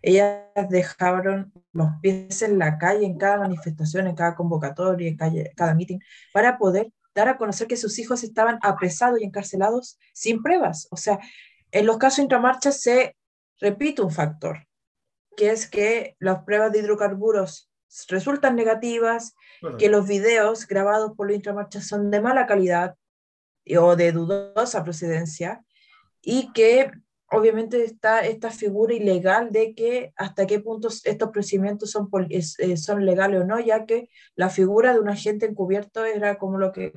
ellas 0.00 0.44
dejaron 0.70 1.52
los 1.72 1.88
pies 2.00 2.40
en 2.42 2.58
la 2.58 2.78
calle 2.78 3.04
en 3.04 3.18
cada 3.18 3.38
manifestación, 3.38 4.06
en 4.06 4.14
cada 4.14 4.36
convocatoria, 4.36 5.08
en 5.08 5.16
cada 5.54 5.74
meeting, 5.74 5.98
para 6.32 6.56
poder 6.56 6.92
dar 7.14 7.28
a 7.28 7.36
conocer 7.36 7.66
que 7.66 7.76
sus 7.76 7.98
hijos 7.98 8.22
estaban 8.22 8.58
apresados 8.62 9.20
y 9.20 9.24
encarcelados 9.24 9.98
sin 10.12 10.42
pruebas. 10.42 10.88
O 10.90 10.96
sea, 10.96 11.18
en 11.70 11.86
los 11.86 11.98
casos 11.98 12.20
intramarchas 12.20 12.80
se 12.80 13.16
repite 13.60 14.02
un 14.02 14.10
factor, 14.10 14.66
que 15.36 15.50
es 15.50 15.68
que 15.68 16.16
las 16.18 16.44
pruebas 16.44 16.72
de 16.72 16.80
hidrocarburos 16.80 17.70
resultan 18.08 18.56
negativas, 18.56 19.34
que 19.78 19.88
los 19.88 20.06
videos 20.06 20.66
grabados 20.66 21.12
por 21.16 21.26
los 21.26 21.36
intramarchas 21.36 21.86
son 21.86 22.10
de 22.10 22.20
mala 22.20 22.46
calidad 22.46 22.96
o 23.78 23.96
de 23.96 24.12
dudosa 24.12 24.82
procedencia 24.82 25.64
y 26.20 26.52
que 26.52 26.90
obviamente 27.32 27.82
está 27.84 28.20
esta 28.20 28.50
figura 28.50 28.94
ilegal 28.94 29.50
de 29.50 29.74
que 29.74 30.12
hasta 30.16 30.46
qué 30.46 30.60
punto 30.60 30.88
estos 30.88 31.30
procedimientos 31.30 31.90
son, 31.90 32.08
eh, 32.28 32.76
son 32.76 33.06
legales 33.06 33.40
o 33.40 33.44
no, 33.44 33.58
ya 33.58 33.86
que 33.86 34.08
la 34.36 34.50
figura 34.50 34.92
de 34.92 35.00
un 35.00 35.08
agente 35.08 35.46
encubierto 35.46 36.04
era 36.04 36.38
como 36.38 36.58
lo 36.58 36.72
que 36.72 36.92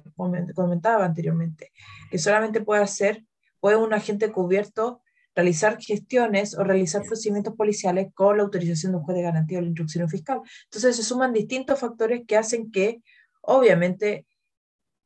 comentaba 0.54 1.06
anteriormente, 1.06 1.72
que 2.12 2.20
solamente 2.20 2.62
puede 2.62 2.84
hacer, 2.84 3.24
puede 3.60 3.78
un 3.78 3.94
agente 3.94 4.26
encubierto 4.26 5.02
realizar 5.34 5.78
gestiones 5.82 6.58
o 6.58 6.64
realizar 6.64 7.04
procedimientos 7.04 7.56
policiales 7.56 8.08
con 8.14 8.38
la 8.38 8.44
autorización 8.44 8.92
de 8.92 8.98
un 9.00 9.04
juez 9.04 9.18
de 9.18 9.24
garantía 9.24 9.60
o 9.60 9.62
la 9.62 9.68
instrucción 9.68 10.10
fiscal. 10.10 10.42
Entonces 10.66 10.96
se 10.96 11.04
suman 11.04 11.34
distintos 11.34 11.80
factores 11.80 12.24
que 12.28 12.38
hacen 12.38 12.72
que, 12.72 13.02
obviamente, 13.42 14.26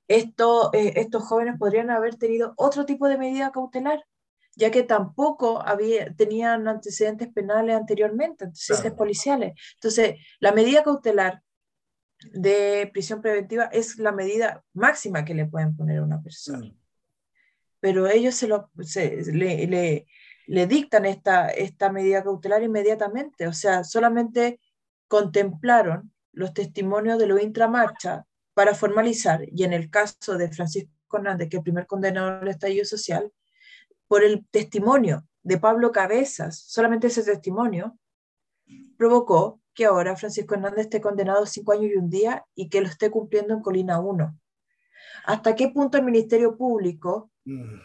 esto, 0.08 0.72
eh, 0.74 0.94
estos 0.98 1.24
jóvenes 1.24 1.58
podrían 1.58 1.92
haber 1.92 2.16
tenido 2.16 2.54
otro 2.58 2.86
tipo 2.86 3.08
de 3.08 3.18
medida 3.18 3.52
cautelar 3.52 4.04
ya 4.60 4.72
que 4.72 4.84
tampoco 4.84 5.62
había, 5.66 6.14
tenían 6.14 6.68
antecedentes 6.68 7.30
penales 7.30 7.78
anteriormente, 7.78 8.44
antecedentes 8.44 8.92
policiales. 8.92 9.54
Entonces, 9.76 10.16
la 10.42 10.52
medida 10.52 10.84
cautelar 10.84 11.42
de 12.34 12.90
prisión 12.92 13.22
preventiva 13.22 13.70
es 13.72 13.98
la 13.98 14.12
medida 14.12 14.66
máxima 14.74 15.24
que 15.24 15.34
le 15.34 15.46
pueden 15.46 15.78
poner 15.78 16.00
a 16.00 16.04
una 16.04 16.22
persona. 16.22 16.68
Mm. 16.68 16.78
Pero 17.80 18.08
ellos 18.08 18.36
se 18.36 18.50
lo, 18.50 18.70
le, 18.76 20.06
le, 20.48 20.68
dictan 20.68 21.06
esta, 21.06 21.48
esta 21.48 21.90
medida 21.90 22.22
cautelar 22.22 22.62
inmediatamente, 22.62 23.48
o 23.48 23.54
sea, 23.54 23.86
solamente 23.86 24.60
contemplaron 25.08 26.12
los 26.34 26.54
testimonios 26.54 27.18
de 27.18 27.28
los 27.28 27.42
intramarcha 27.42 28.26
para 28.54 28.76
formalizar, 28.76 29.46
y 29.50 29.64
en 29.64 29.72
el 29.72 29.90
caso 29.90 30.38
de 30.38 30.52
Francisco 30.52 30.92
Hernández, 31.14 31.48
que 31.48 31.56
es 31.56 31.60
el 31.60 31.64
primer 31.64 31.88
condenado 31.88 32.42
del 32.42 32.50
estallido 32.50 32.84
social, 32.84 33.32
por 34.10 34.24
el 34.24 34.46
testimonio 34.50 35.24
de 35.44 35.60
Pablo 35.60 35.92
Cabezas, 35.94 36.60
solamente 36.68 37.08
ese 37.08 37.24
testimonio, 37.24 37.98
provocó 38.98 39.62
que 39.74 39.86
ahora 39.86 40.18
Francisco 40.18 40.56
Hernández 40.56 40.86
esté 40.86 41.00
condenado 41.00 41.44
a 41.44 41.48
cinco 41.48 41.72
años 41.74 41.92
y 41.94 41.96
un 41.96 42.10
día 42.10 42.44
y 42.56 42.70
que 42.70 42.82
lo 42.82 42.88
esté 42.88 43.12
cumpliendo 43.12 43.54
en 43.54 43.62
Colina 43.62 44.00
1. 44.00 44.38
¿Hasta 45.26 45.56
qué 45.56 45.70
punto 45.70 45.98
el 45.98 46.04
Ministerio 46.04 46.58
Público 46.58 47.32
mm. 47.46 47.76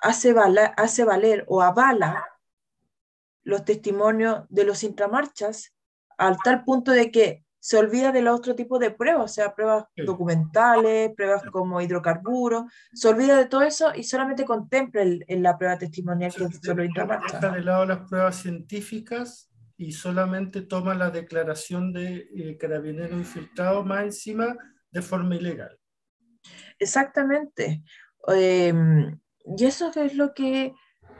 hace, 0.00 0.34
hace 0.76 1.04
valer 1.04 1.44
o 1.46 1.60
avala 1.60 2.26
los 3.42 3.64
testimonios 3.64 4.46
de 4.48 4.64
los 4.64 4.82
intramarchas 4.82 5.74
al 6.16 6.38
tal 6.42 6.64
punto 6.64 6.92
de 6.92 7.10
que 7.10 7.44
se 7.60 7.76
olvida 7.76 8.10
del 8.10 8.26
otro 8.26 8.54
tipo 8.54 8.78
de 8.78 8.90
pruebas, 8.90 9.24
o 9.24 9.28
sea, 9.28 9.54
pruebas 9.54 9.84
documentales, 9.94 11.12
pruebas 11.14 11.42
como 11.52 11.80
hidrocarburos, 11.80 12.64
se 12.92 13.08
olvida 13.08 13.36
de 13.36 13.46
todo 13.46 13.62
eso 13.62 13.92
y 13.94 14.02
solamente 14.02 14.46
contempla 14.46 15.02
en 15.02 15.42
la 15.42 15.58
prueba 15.58 15.78
testimonial 15.78 16.32
que 16.32 16.48
solo 16.62 16.82
Deja 16.82 17.50
de 17.50 17.60
lado 17.62 17.84
las 17.84 18.08
pruebas 18.08 18.36
científicas 18.36 19.52
y 19.76 19.92
solamente 19.92 20.62
toma 20.62 20.94
la 20.94 21.10
declaración 21.10 21.92
de 21.92 22.28
eh, 22.34 22.56
carabinero 22.58 23.16
infiltrado 23.16 23.84
más 23.84 24.04
encima 24.04 24.56
de 24.90 25.02
forma 25.02 25.36
ilegal. 25.36 25.78
Exactamente. 26.78 27.82
Em, 28.28 29.18
y 29.44 29.64
eso 29.64 29.92
es 29.94 30.14
lo 30.14 30.32
que 30.32 30.72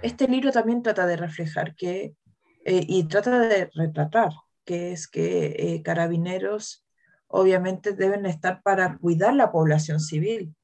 este 0.03 0.26
libro 0.26 0.53
también 0.53 0.83
trata 0.83 1.07
de 1.07 1.16
reflejar 1.16 1.74
que, 1.74 2.14
eh, 2.64 2.85
y 2.88 3.05
trata 3.05 3.38
de 3.38 3.70
retratar 3.74 4.33
que 4.70 4.92
es 4.92 5.09
que 5.09 5.56
eh, 5.59 5.83
carabineros 5.83 6.87
obviamente 7.26 7.92
deben 7.92 8.24
estar 8.24 8.62
para 8.62 8.98
cuidar 8.98 9.35
la 9.35 9.50
población 9.50 9.98
civil, 9.98 10.54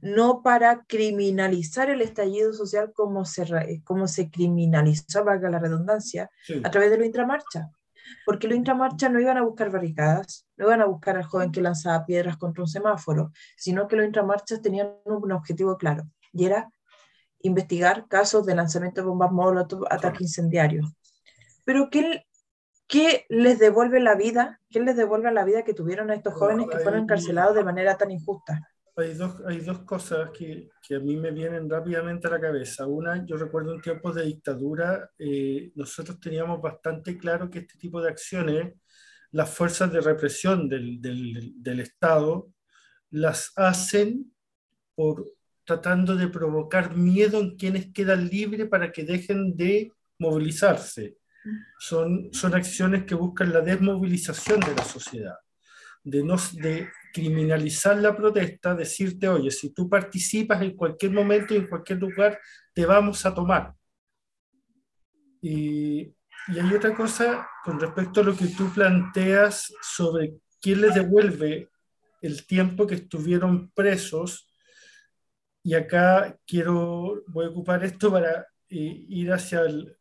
no 0.00 0.44
para 0.44 0.84
criminalizar 0.84 1.90
el 1.90 2.00
estallido 2.00 2.52
social 2.52 2.92
como 2.94 3.24
se, 3.24 3.82
como 3.82 4.06
se 4.06 4.30
criminalizó, 4.30 5.24
valga 5.24 5.50
la 5.50 5.58
redundancia, 5.58 6.30
a 6.62 6.70
través 6.70 6.92
de 6.92 6.98
lo 6.98 7.04
intramarcha. 7.04 7.68
Porque 8.24 8.46
lo 8.46 8.54
intramarcha 8.54 9.08
no 9.08 9.18
iban 9.18 9.38
a 9.38 9.42
buscar 9.42 9.72
barricadas, 9.72 10.46
no 10.56 10.66
iban 10.66 10.80
a 10.80 10.86
buscar 10.86 11.16
al 11.16 11.24
joven 11.24 11.50
que 11.50 11.60
lanzaba 11.60 12.06
piedras 12.06 12.36
contra 12.36 12.62
un 12.62 12.68
semáforo, 12.68 13.32
sino 13.56 13.88
que 13.88 13.96
los 13.96 14.06
intramarchas 14.06 14.62
tenían 14.62 14.92
un 15.04 15.32
objetivo 15.32 15.76
claro, 15.76 16.04
y 16.32 16.44
era 16.44 16.70
investigar 17.40 18.06
casos 18.06 18.46
de 18.46 18.54
lanzamiento 18.54 19.00
de 19.00 19.08
bombas 19.08 19.32
molotov, 19.32 19.84
ataque 19.90 20.22
incendiario. 20.22 20.84
Pero 21.64 21.90
¿qué, 21.90 22.24
¿Qué 22.88 23.26
les 23.28 23.58
devuelve 23.58 24.00
la 24.00 24.14
vida? 24.14 24.60
¿Qué 24.70 24.80
les 24.80 24.96
devuelve 24.96 25.30
la 25.30 25.44
vida 25.44 25.62
que 25.62 25.74
tuvieron 25.74 26.10
a 26.10 26.14
estos 26.14 26.32
jóvenes 26.32 26.68
que 26.70 26.78
fueron 26.78 27.02
encarcelados 27.02 27.54
de 27.54 27.62
manera 27.62 27.98
tan 27.98 28.10
injusta? 28.10 28.66
Hay 28.96 29.12
dos, 29.12 29.42
hay 29.46 29.60
dos 29.60 29.80
cosas 29.80 30.30
que, 30.30 30.70
que, 30.82 30.96
a 30.96 30.98
mí 30.98 31.16
me 31.16 31.30
vienen 31.30 31.68
rápidamente 31.68 32.26
a 32.26 32.30
la 32.30 32.40
cabeza. 32.40 32.86
Una, 32.86 33.24
yo 33.26 33.36
recuerdo 33.36 33.74
en 33.74 33.82
tiempos 33.82 34.14
de 34.14 34.24
dictadura, 34.24 35.10
eh, 35.18 35.70
nosotros 35.74 36.18
teníamos 36.18 36.62
bastante 36.62 37.18
claro 37.18 37.50
que 37.50 37.60
este 37.60 37.78
tipo 37.78 38.00
de 38.00 38.08
acciones, 38.08 38.72
las 39.32 39.50
fuerzas 39.50 39.92
de 39.92 40.00
represión 40.00 40.66
del, 40.66 41.00
del, 41.00 41.52
del 41.56 41.80
Estado, 41.80 42.48
las 43.10 43.52
hacen 43.54 44.32
por 44.94 45.26
tratando 45.64 46.16
de 46.16 46.28
provocar 46.28 46.96
miedo 46.96 47.38
en 47.38 47.54
quienes 47.56 47.92
quedan 47.92 48.26
libres 48.28 48.66
para 48.68 48.90
que 48.90 49.04
dejen 49.04 49.54
de 49.54 49.92
movilizarse 50.18 51.18
son, 51.78 52.28
son 52.32 52.54
acciones 52.54 53.04
que 53.04 53.14
buscan 53.14 53.52
la 53.52 53.60
desmovilización 53.60 54.60
de 54.60 54.74
la 54.74 54.84
sociedad, 54.84 55.36
de, 56.04 56.22
no, 56.22 56.36
criminalizar 57.12 57.96
la 57.98 58.16
protesta, 58.16 58.74
decirte, 58.74 59.28
oye, 59.28 59.50
si 59.50 59.72
tú 59.72 59.88
participas 59.88 60.62
en 60.62 60.76
cualquier 60.76 61.12
momento 61.12 61.54
y 61.54 61.58
en 61.58 61.66
cualquier 61.66 61.98
lugar, 61.98 62.38
te 62.74 62.86
vamos 62.86 63.24
a 63.26 63.34
tomar. 63.34 63.74
Y, 65.40 66.14
y 66.48 66.58
hay 66.58 66.74
otra 66.74 66.94
cosa 66.94 67.48
con 67.64 67.78
respecto 67.78 68.20
a 68.20 68.24
lo 68.24 68.36
que 68.36 68.46
tú 68.48 68.72
planteas 68.72 69.72
sobre 69.82 70.34
quién 70.60 70.80
les 70.80 70.94
devuelve 70.94 71.68
el 72.22 72.46
tiempo 72.46 72.86
que 72.86 72.96
estuvieron 72.96 73.70
presos. 73.72 74.48
Y 75.62 75.74
acá 75.74 76.38
quiero, 76.46 77.22
voy 77.26 77.46
a 77.46 77.50
ocupar 77.50 77.84
esto 77.84 78.10
para 78.10 78.46
eh, 78.70 79.04
ir 79.08 79.32
hacia 79.32 79.60
el, 79.60 79.97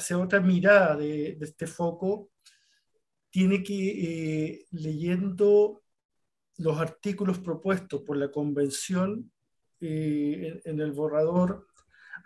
hacia 0.00 0.18
otra 0.18 0.40
mirada 0.40 0.96
de, 0.96 1.36
este 1.40 1.66
foco, 1.66 2.30
tiene 3.30 3.62
que, 3.62 3.74
eh, 3.74 4.66
leyendo 4.72 5.82
los 6.56 6.78
artículos 6.78 7.38
propuestos 7.38 8.02
por 8.02 8.16
la 8.16 8.30
convención 8.30 9.30
eh, 9.80 10.60
en, 10.64 10.80
el 10.80 10.92
borrador, 10.92 11.66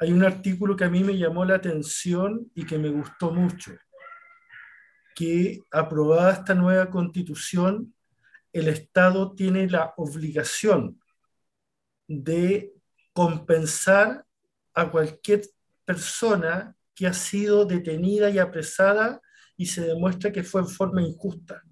hay 0.00 0.12
un 0.12 0.24
artículo 0.24 0.76
que 0.76 0.84
a 0.84 0.90
mí 0.90 1.04
me 1.04 1.18
llamó 1.18 1.44
la 1.44 1.56
atención 1.56 2.50
y 2.54 2.64
que 2.64 2.78
me 2.78 2.88
gustó 2.88 3.32
mucho, 3.32 3.72
que 5.14 5.60
aprobada 5.70 6.32
esta 6.32 6.54
nueva 6.54 6.90
constitución, 6.90 7.94
el 8.52 8.68
Estado 8.68 9.34
tiene 9.34 9.68
la 9.68 9.94
obligación 9.96 11.00
de 12.06 12.72
compensar 13.12 14.24
a 14.74 14.90
cualquier 14.90 15.42
persona 15.84 16.76
que 16.94 17.06
ha 17.06 17.12
sido 17.12 17.64
detenida 17.64 18.30
y 18.30 18.38
apresada 18.38 19.20
y 19.56 19.66
se 19.66 19.82
demuestra 19.82 20.32
que 20.32 20.42
fue 20.42 20.60
en 20.62 20.68
forma 20.68 21.02
injusta. 21.02 21.62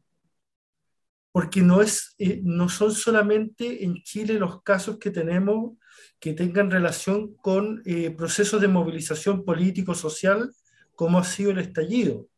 Porque 1.31 1.63
no, 1.63 1.81
es, 1.81 2.15
eh, 2.19 2.41
no 2.45 2.69
son 2.69 2.93
solamente 2.93 3.85
en 3.85 4.03
Chile 4.03 4.35
los 4.35 4.63
casos 4.63 4.99
que 4.99 5.11
tenemos 5.11 5.73
que 6.21 6.35
tengan 6.35 6.71
relación 6.71 7.35
con 7.37 7.83
eh, 7.85 8.11
procesos 8.11 8.61
de 8.61 8.69
movilización 8.69 9.45
político-social, 9.45 10.53
como 10.95 11.19
ha 11.19 11.25
sido 11.25 11.51
el 11.51 11.59
estallido. 11.59 12.29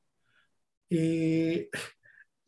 Eh, 0.89 1.69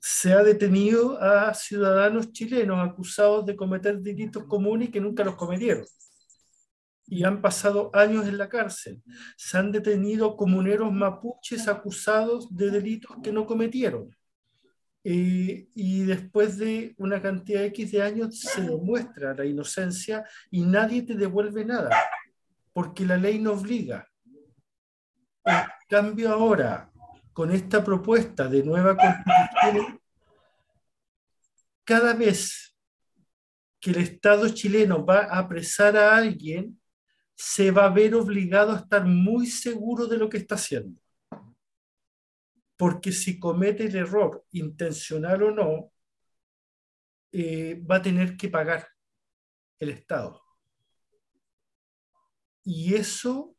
se 0.01 0.33
ha 0.33 0.43
detenido 0.43 1.21
a 1.21 1.53
ciudadanos 1.53 2.33
chilenos 2.33 2.79
acusados 2.79 3.45
de 3.45 3.57
cometer 3.57 3.99
delitos 3.99 4.45
comunes 4.45 4.91
que 4.91 5.01
nunca 5.01 5.25
los 5.25 5.35
cometieron. 5.35 5.85
Y 7.07 7.25
han 7.25 7.41
pasado 7.41 7.91
años 7.95 8.27
en 8.27 8.39
la 8.39 8.49
cárcel. 8.49 9.03
Se 9.37 9.59
han 9.59 9.71
detenido 9.71 10.37
comuneros 10.37 10.93
mapuches 10.93 11.69
acusados 11.69 12.55
de 12.55 12.71
delitos 12.71 13.17
que 13.23 13.33
no 13.33 13.47
cometieron. 13.47 14.15
Eh, 15.09 15.69
y 15.73 16.03
después 16.03 16.59
de 16.59 16.95
una 16.99 17.23
cantidad 17.23 17.63
X 17.67 17.93
de 17.93 18.03
años 18.03 18.41
se 18.41 18.63
demuestra 18.63 19.35
la 19.35 19.45
inocencia 19.45 20.25
y 20.51 20.63
nadie 20.63 21.03
te 21.03 21.15
devuelve 21.15 21.65
nada, 21.65 21.91
porque 22.73 23.07
la 23.07 23.17
ley 23.17 23.39
no 23.39 23.53
obliga. 23.53 24.09
En 25.45 25.63
cambio 25.89 26.33
ahora, 26.33 26.91
con 27.33 27.53
esta 27.53 27.85
propuesta 27.85 28.49
de 28.49 28.65
nueva 28.65 28.97
constitución, 28.97 30.01
cada 31.85 32.13
vez 32.13 32.77
que 33.79 33.91
el 33.91 33.99
Estado 33.99 34.49
chileno 34.49 35.07
va 35.07 35.21
a 35.21 35.39
apresar 35.39 35.97
a 35.97 36.17
alguien, 36.17 36.81
se 37.37 37.71
va 37.71 37.85
a 37.85 37.91
ver 37.91 38.15
obligado 38.15 38.73
a 38.73 38.79
estar 38.79 39.05
muy 39.05 39.47
seguro 39.47 40.07
de 40.07 40.17
lo 40.17 40.29
que 40.29 40.39
está 40.39 40.55
haciendo. 40.55 40.99
Porque 42.77 43.13
si 43.13 43.39
comete 43.39 43.85
el 43.85 43.97
error, 43.97 44.45
intencional 44.53 45.43
o 45.43 45.51
no, 45.51 45.93
eh, 47.33 47.83
va 47.89 47.97
a 47.97 48.03
tener 48.03 48.37
que 48.37 48.49
pagar 48.49 48.89
el 49.79 49.91
Estado. 49.91 50.41
Y 52.65 52.95
eso 52.95 53.55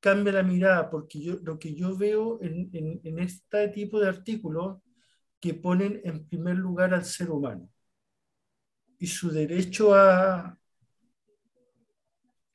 cambia 0.00 0.32
la 0.32 0.42
mirada, 0.42 0.90
porque 0.90 1.20
yo, 1.22 1.38
lo 1.42 1.58
que 1.58 1.74
yo 1.74 1.96
veo 1.96 2.42
en, 2.42 2.70
en, 2.72 3.18
este 3.18 3.68
tipo 3.68 4.00
de 4.00 4.08
artículos 4.08 4.82
que 5.38 5.54
ponen 5.54 6.00
en 6.04 6.26
primer 6.26 6.56
lugar 6.56 6.92
al 6.92 7.04
ser 7.04 7.30
humano 7.30 7.68
y 8.98 9.06
su 9.06 9.30
derecho 9.30 9.94
a, 9.94 10.58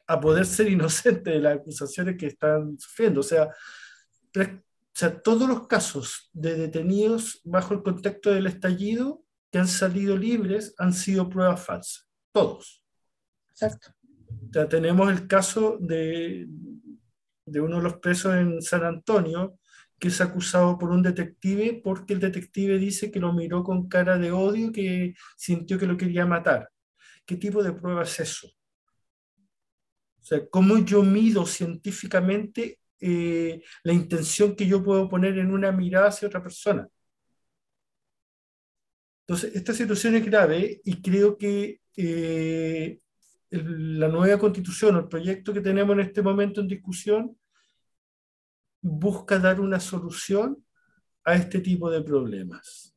a 0.08 0.20
poder 0.20 0.46
ser 0.46 0.72
inocente 0.72 1.32
de 1.32 1.40
las 1.40 1.58
acusaciones 1.58 2.18
que 2.18 2.28
están 2.28 2.80
sufriendo. 2.80 3.20
O 3.20 3.24
sea, 3.24 3.50
o 4.36 5.00
sea, 5.00 5.22
todos 5.22 5.48
los 5.48 5.68
casos 5.68 6.30
de 6.34 6.56
detenidos 6.56 7.42
bajo 7.44 7.74
el 7.74 7.84
contexto 7.84 8.32
del 8.32 8.48
estallido 8.48 9.24
que 9.52 9.60
han 9.60 9.68
salido 9.68 10.18
libres 10.18 10.74
han 10.78 10.94
sido 10.94 11.30
pruebas 11.30 11.64
falsas. 11.64 12.08
Todos. 12.32 12.84
Exacto. 13.50 13.94
O 14.50 14.54
sea, 14.54 14.68
tenemos 14.68 15.12
el 15.12 15.28
caso 15.28 15.78
de, 15.80 16.48
de 17.46 17.62
uno 17.62 17.78
de 17.78 17.84
los 17.84 17.98
presos 17.98 18.36
en 18.36 18.62
San 18.62 18.84
Antonio, 18.84 19.60
que 20.00 20.10
es 20.10 20.22
acusado 20.22 20.78
por 20.78 20.92
un 20.92 21.02
detective 21.02 21.82
porque 21.84 22.14
el 22.14 22.20
detective 22.20 22.78
dice 22.78 23.12
que 23.12 23.20
lo 23.20 23.34
miró 23.34 23.64
con 23.64 23.88
cara 23.88 24.18
de 24.18 24.32
odio, 24.32 24.72
que 24.72 25.16
sintió 25.36 25.78
que 25.80 25.88
lo 25.88 25.98
quería 25.98 26.26
matar. 26.26 26.70
¿Qué 27.26 27.36
tipo 27.36 27.64
de 27.64 27.74
prueba 27.74 28.04
es 28.04 28.20
eso? 28.20 28.48
O 30.28 30.30
sea, 30.30 30.46
¿cómo 30.50 30.78
yo 30.80 31.04
mido 31.04 31.46
científicamente 31.46 32.80
eh, 33.00 33.64
la 33.84 33.94
intención 33.94 34.58
que 34.58 34.68
yo 34.68 34.84
puedo 34.84 35.08
poner 35.08 35.38
en 35.38 35.54
una 35.54 35.72
mirada 35.72 36.10
hacia 36.10 36.28
otra 36.28 36.44
persona? 36.44 36.86
Entonces, 39.22 39.56
esta 39.56 39.74
situación 39.74 40.16
es 40.16 40.26
grave 40.26 40.82
y 40.84 41.02
creo 41.02 41.38
que 41.38 41.80
eh, 41.96 43.00
la 43.52 44.10
nueva 44.10 44.38
constitución 44.38 44.98
o 44.98 45.00
el 45.00 45.08
proyecto 45.08 45.54
que 45.54 45.62
tenemos 45.62 45.94
en 45.94 46.02
este 46.02 46.22
momento 46.22 46.60
en 46.60 46.68
discusión 46.68 47.38
busca 48.82 49.40
dar 49.40 49.62
una 49.62 49.80
solución 49.80 50.62
a 51.24 51.36
este 51.36 51.62
tipo 51.62 51.90
de 51.90 52.02
problemas. 52.02 52.94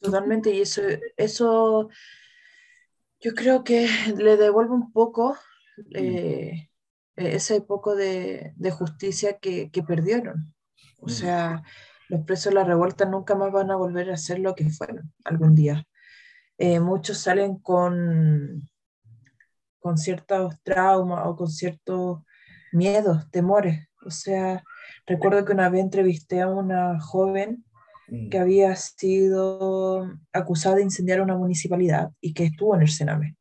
Totalmente, 0.00 0.54
y 0.54 0.62
eso, 0.62 0.80
eso 1.18 1.90
yo 3.20 3.34
creo 3.34 3.64
que 3.64 3.88
le 4.16 4.36
devuelve 4.36 4.74
un 4.74 4.92
poco 4.92 5.36
eh, 5.94 6.68
ese 7.16 7.60
poco 7.60 7.94
de, 7.94 8.52
justicia 8.70 9.38
que, 9.38 9.70
perdieron. 9.86 10.54
O 11.00 11.08
sea, 11.08 11.62
los 12.08 12.24
presos 12.24 12.52
de 12.52 12.56
la 12.56 12.64
revuelta 12.64 13.04
nunca 13.04 13.34
más 13.34 13.52
van 13.52 13.70
a 13.70 13.76
volver 13.76 14.10
a 14.10 14.16
ser 14.16 14.38
lo 14.38 14.54
que 14.54 14.70
fueron 14.70 15.12
algún 15.24 15.54
día. 15.54 15.84
Eh, 16.58 16.80
muchos 16.80 17.18
salen 17.18 17.58
con, 17.58 18.68
con 19.78 19.96
ciertos 19.96 20.54
traumas 20.62 21.26
o 21.26 21.36
con 21.36 21.48
ciertos 21.48 22.20
miedos, 22.72 23.30
temores. 23.30 23.88
O 24.04 24.10
sea, 24.10 24.62
recuerdo 25.06 25.44
que 25.44 25.52
una 25.52 25.68
vez 25.68 25.82
entrevisté 25.82 26.40
a 26.40 26.48
una 26.48 27.00
joven 27.00 27.64
mm. 28.08 28.28
que 28.28 28.38
había 28.38 28.74
sido 28.76 30.10
acusada 30.32 30.76
de 30.76 30.82
incendiar 30.82 31.20
una 31.20 31.36
municipalidad 31.36 32.10
y 32.20 32.34
que 32.34 32.44
estuvo 32.44 32.74
en 32.74 32.82
el 32.82 32.88
Sename. 32.88 33.36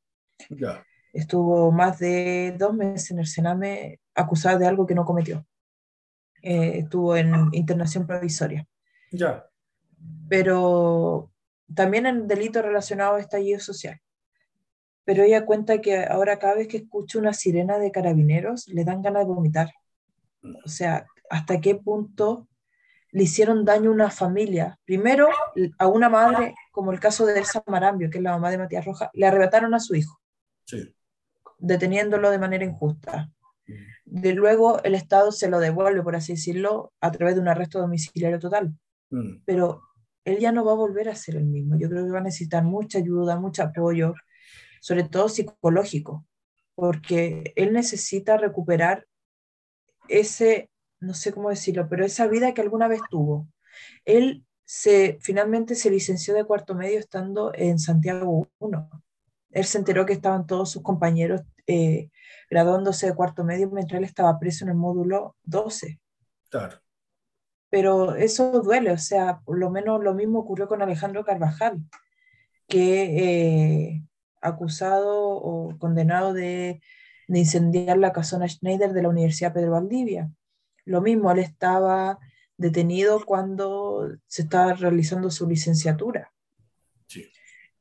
Estuvo 1.14 1.72
más 1.72 2.00
de 2.00 2.56
dos 2.58 2.74
meses 2.74 3.12
en 3.12 3.20
el 3.20 3.28
Sename 3.28 4.00
acusada 4.14 4.58
de 4.58 4.68
algo 4.68 4.86
que 4.86 4.96
no 4.96 5.06
cometió. 5.06 5.46
Eh, 6.42 6.80
estuvo 6.80 7.16
en 7.16 7.50
internación 7.54 8.06
provisoria. 8.06 8.68
Ya. 9.12 9.46
Pero 10.30 11.32
también 11.74 12.06
en 12.06 12.28
delitos 12.28 12.64
relacionados 12.64 13.18
a 13.18 13.22
estallido 13.22 13.60
social. 13.60 14.00
Pero 15.06 15.24
ella 15.24 15.46
cuenta 15.46 15.80
que 15.82 16.06
ahora 16.06 16.38
cada 16.38 16.56
vez 16.56 16.68
que 16.68 16.78
escucha 16.78 17.20
una 17.20 17.34
sirena 17.34 17.80
de 17.80 17.92
carabineros 17.92 18.68
le 18.68 18.84
dan 18.84 19.02
ganas 19.02 19.26
de 19.26 19.34
vomitar. 19.34 19.72
O 20.66 20.70
sea, 20.70 21.08
hasta 21.30 21.60
qué 21.60 21.76
punto 21.76 22.47
le 23.18 23.24
hicieron 23.24 23.66
daño 23.66 23.90
a 23.90 23.94
una 23.94 24.12
familia. 24.12 24.78
Primero, 24.86 25.28
a 25.80 25.88
una 25.88 26.08
madre, 26.08 26.54
como 26.72 26.92
el 26.92 27.00
caso 27.00 27.26
de 27.26 27.40
Elsa 27.40 27.64
Marambio, 27.66 28.12
que 28.12 28.20
es 28.20 28.24
la 28.24 28.34
mamá 28.34 28.52
de 28.52 28.60
Matías 28.60 28.86
Roja, 28.86 29.10
le 29.16 29.26
arrebataron 29.26 29.74
a 29.74 29.80
su 29.80 29.96
hijo, 29.96 30.22
deteniéndolo 31.58 32.30
de 32.30 32.38
manera 32.38 32.64
injusta. 32.64 33.32
Mm. 33.66 33.74
De 34.06 34.34
luego, 34.34 34.84
el 34.84 34.94
Estado 34.94 35.32
se 35.32 35.50
lo 35.50 35.60
devuelve, 35.60 36.04
por 36.04 36.16
así 36.16 36.34
decirlo, 36.34 36.94
a 37.02 37.12
través 37.12 37.34
de 37.34 37.42
un 37.42 37.48
arresto 37.48 37.80
domiciliario 37.80 38.38
total. 38.38 38.76
Mm. 39.10 39.38
Pero 39.46 39.82
él 40.24 40.38
ya 40.38 40.52
no 40.52 40.64
va 40.64 40.74
a 40.74 40.76
volver 40.76 41.10
a 41.10 41.16
ser 41.16 41.38
el 41.38 41.46
mismo. 41.46 41.76
Yo 41.76 41.90
creo 41.90 42.06
que 42.06 42.12
va 42.12 42.20
a 42.20 42.22
necesitar 42.22 42.64
mucha 42.64 43.00
ayuda, 43.00 43.40
mucho 43.40 43.64
apoyo, 43.64 44.14
sobre 44.80 45.06
todo 45.06 45.28
psicológico, 45.28 46.24
porque 46.76 47.52
él 47.56 47.74
necesita 47.74 48.38
recuperar 48.38 49.08
ese, 50.08 50.70
no 51.00 51.14
sé 51.14 51.32
cómo 51.34 51.50
decirlo, 51.50 51.88
pero 51.90 52.06
esa 52.06 52.28
vida 52.28 52.54
que 52.54 52.62
alguna 52.62 52.88
vez 52.88 53.02
tuvo. 53.10 53.48
Él 54.06 54.46
se, 54.66 55.18
finalmente 55.22 55.76
se 55.76 55.90
licenció 55.90 56.34
de 56.34 56.46
cuarto 56.46 56.76
medio 56.76 57.00
estando 57.00 57.52
en 57.54 57.80
Santiago 57.80 58.48
1. 58.60 58.90
Él 59.52 59.66
se 59.66 59.78
enteró 59.78 60.06
que 60.06 60.14
estaban 60.14 60.46
todos 60.46 60.72
sus 60.72 60.84
compañeros 60.84 61.42
eh, 61.68 62.10
graduándose 62.50 63.08
de 63.08 63.16
cuarto 63.16 63.44
medio 63.44 63.70
mientras 63.70 64.00
él 64.00 64.06
estaba 64.06 64.40
preso 64.40 64.66
en 64.66 64.72
el 64.72 64.78
módulo 64.78 65.36
12. 65.44 66.00
Claro 66.50 66.80
pero 67.70 68.16
eso 68.16 68.62
duele, 68.62 68.92
o 68.92 68.98
sea, 68.98 69.42
por 69.42 69.58
lo 69.58 69.70
menos 69.70 70.04
lo 70.04 70.14
mismo 70.14 70.40
ocurrió 70.40 70.68
con 70.68 70.82
Alejandro 70.82 71.26
Carvajal, 71.26 71.80
que 72.68 73.90
eh, 73.90 74.04
acusado 74.42 75.30
o 75.30 75.78
condenado 75.78 76.34
de, 76.34 76.82
incendiar 77.28 77.98
la 77.98 78.14
casona 78.14 78.48
Schneider 78.48 78.94
de 78.94 79.02
la 79.02 79.10
Universidad 79.10 79.54
Pedro 79.54 79.72
Valdivia. 79.72 80.32
Lo 80.88 81.02
mismo, 81.02 81.32
él 81.32 81.40
estaba 81.40 82.20
detenido 82.58 83.24
cuando 83.26 84.10
se 84.26 84.44
estaba 84.44 84.74
realizando 84.74 85.30
su 85.30 85.48
licenciatura 85.48 86.32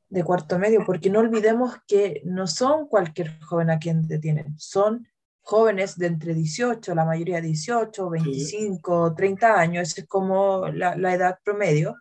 de 0.09 0.23
cuarto 0.23 0.57
medio, 0.57 0.85
porque 0.85 1.09
no 1.09 1.19
olvidemos 1.19 1.75
que 1.87 2.21
no 2.23 2.47
son 2.47 2.87
cualquier 2.87 3.39
joven 3.41 3.69
a 3.69 3.79
quien 3.79 4.07
detienen, 4.07 4.57
son 4.57 5.07
jóvenes 5.41 5.97
de 5.97 6.07
entre 6.07 6.33
18, 6.33 6.93
la 6.95 7.05
mayoría 7.05 7.41
18, 7.41 8.09
25, 8.09 9.13
30 9.15 9.59
años, 9.59 9.97
es 9.97 10.05
como 10.07 10.67
la, 10.67 11.13
edad 11.13 11.39
promedio, 11.43 11.95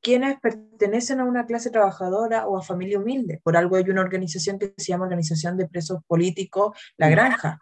quienes 0.00 0.38
pertenecen 0.40 1.20
a 1.20 1.24
una 1.24 1.46
clase 1.46 1.70
trabajadora 1.70 2.46
o 2.46 2.56
a 2.56 2.62
familia 2.62 2.98
humilde. 2.98 3.40
Por 3.42 3.56
algo 3.56 3.76
hay 3.76 3.88
una 3.90 4.00
organización 4.00 4.58
que 4.58 4.74
se 4.76 4.86
llama 4.86 5.04
Organización 5.04 5.56
de 5.56 5.68
Presos 5.68 6.00
Políticos, 6.06 6.76
La 6.96 7.08
Granja, 7.08 7.60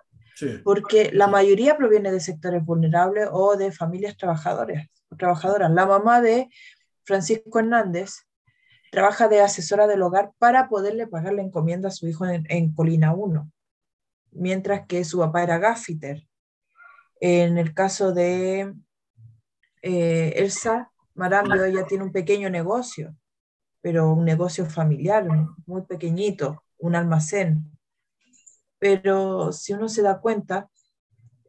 porque 0.65 1.11
la 1.13 1.27
mayoría 1.27 1.77
proviene 1.77 2.13
de 2.13 2.21
sectores 2.21 2.65
vulnerables 2.65 3.29
o 3.33 3.57
de 3.57 3.73
familias 3.73 4.17
trabajadoras. 4.17 4.89
trabajadoras. 5.17 5.71
La 5.71 5.87
mamá 5.87 6.21
de 6.21 6.49
Francisco 7.05 7.59
Hernández 7.59 8.27
trabaja 8.91 9.29
de 9.29 9.41
asesora 9.41 9.87
del 9.87 10.03
hogar 10.03 10.33
para 10.39 10.69
poderle 10.69 11.07
pagar 11.07 11.33
la 11.35 11.43
encomienda 11.43 11.89
a 11.89 11.93
su 11.93 12.07
hijo 12.07 12.27
en, 12.27 12.47
en 12.49 12.73
Colina 12.73 13.15
1 13.15 13.51
mientras 14.37 14.87
que 14.87 15.05
su 15.05 15.19
papá 15.19 15.43
era 15.43 15.59
gaffiter. 15.59 16.27
En 17.21 17.59
el 17.59 17.75
caso 17.75 18.13
de 18.13 18.75
eh, 19.83 20.33
Elsa 20.37 20.93
Marambio, 21.15 21.65
ella 21.65 21.87
tiene 21.87 22.05
un 22.05 22.13
pequeño 22.13 22.51
negocio, 22.51 23.17
pero 23.81 24.13
un 24.13 24.25
negocio 24.25 24.67
familiar, 24.67 25.27
muy 25.67 25.83
pequeñito, 25.83 26.63
un 26.79 26.95
almacén. 26.95 27.76
Pero 28.79 29.53
si 29.53 29.73
uno 29.73 29.89
se 29.89 30.03
da 30.03 30.21
cuenta, 30.21 30.69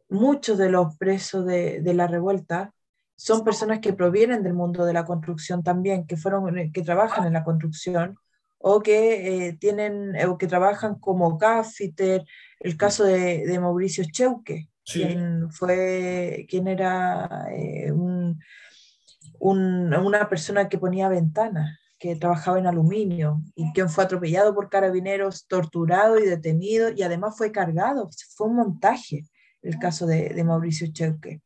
muchos 0.08 0.58
de 0.58 0.70
los 0.70 0.96
presos 0.96 1.44
de, 1.44 1.82
la 1.94 2.06
revuelta 2.06 2.72
son 3.16 3.44
personas 3.44 3.80
que 3.80 3.92
provienen 3.92 4.42
del 4.42 4.54
mundo 4.54 4.84
de 4.84 4.92
la 4.92 5.04
construcción 5.04 5.62
también, 5.62 6.06
que, 6.06 6.16
fueron, 6.16 6.72
que 6.72 6.82
trabajan 6.82 7.26
en 7.26 7.32
la 7.32 7.44
construcción 7.44 8.16
o 8.58 8.80
que, 8.80 9.48
eh, 9.48 9.52
tienen, 9.54 10.14
o 10.26 10.38
que 10.38 10.46
trabajan 10.46 10.96
como 10.96 11.36
gaffiter, 11.36 12.24
el 12.60 12.76
caso 12.76 13.04
de, 13.04 13.46
de 13.46 13.60
Mauricio 13.60 14.04
Cheuque, 14.10 14.68
quien, 14.84 15.50
fue, 15.50 16.46
quien 16.48 16.66
era 16.66 17.46
eh, 17.52 17.92
un, 17.92 18.40
una 19.38 20.28
persona 20.28 20.68
que 20.68 20.78
ponía 20.78 21.08
ventanas, 21.08 21.78
que 21.98 22.16
trabajaba 22.16 22.58
en 22.58 22.66
aluminio 22.66 23.40
y 23.54 23.72
quien 23.72 23.88
fue 23.88 24.04
atropellado 24.04 24.54
por 24.54 24.68
carabineros, 24.68 25.46
torturado 25.46 26.18
y 26.18 26.26
detenido 26.26 26.90
y 26.90 27.02
además 27.02 27.36
fue 27.36 27.52
cargado. 27.52 28.08
Fue 28.36 28.46
un 28.46 28.56
montaje 28.56 29.24
el 29.62 29.78
caso 29.78 30.06
de, 30.06 30.28
de 30.30 30.44
Mauricio 30.44 30.86
Cheuque 30.92 31.42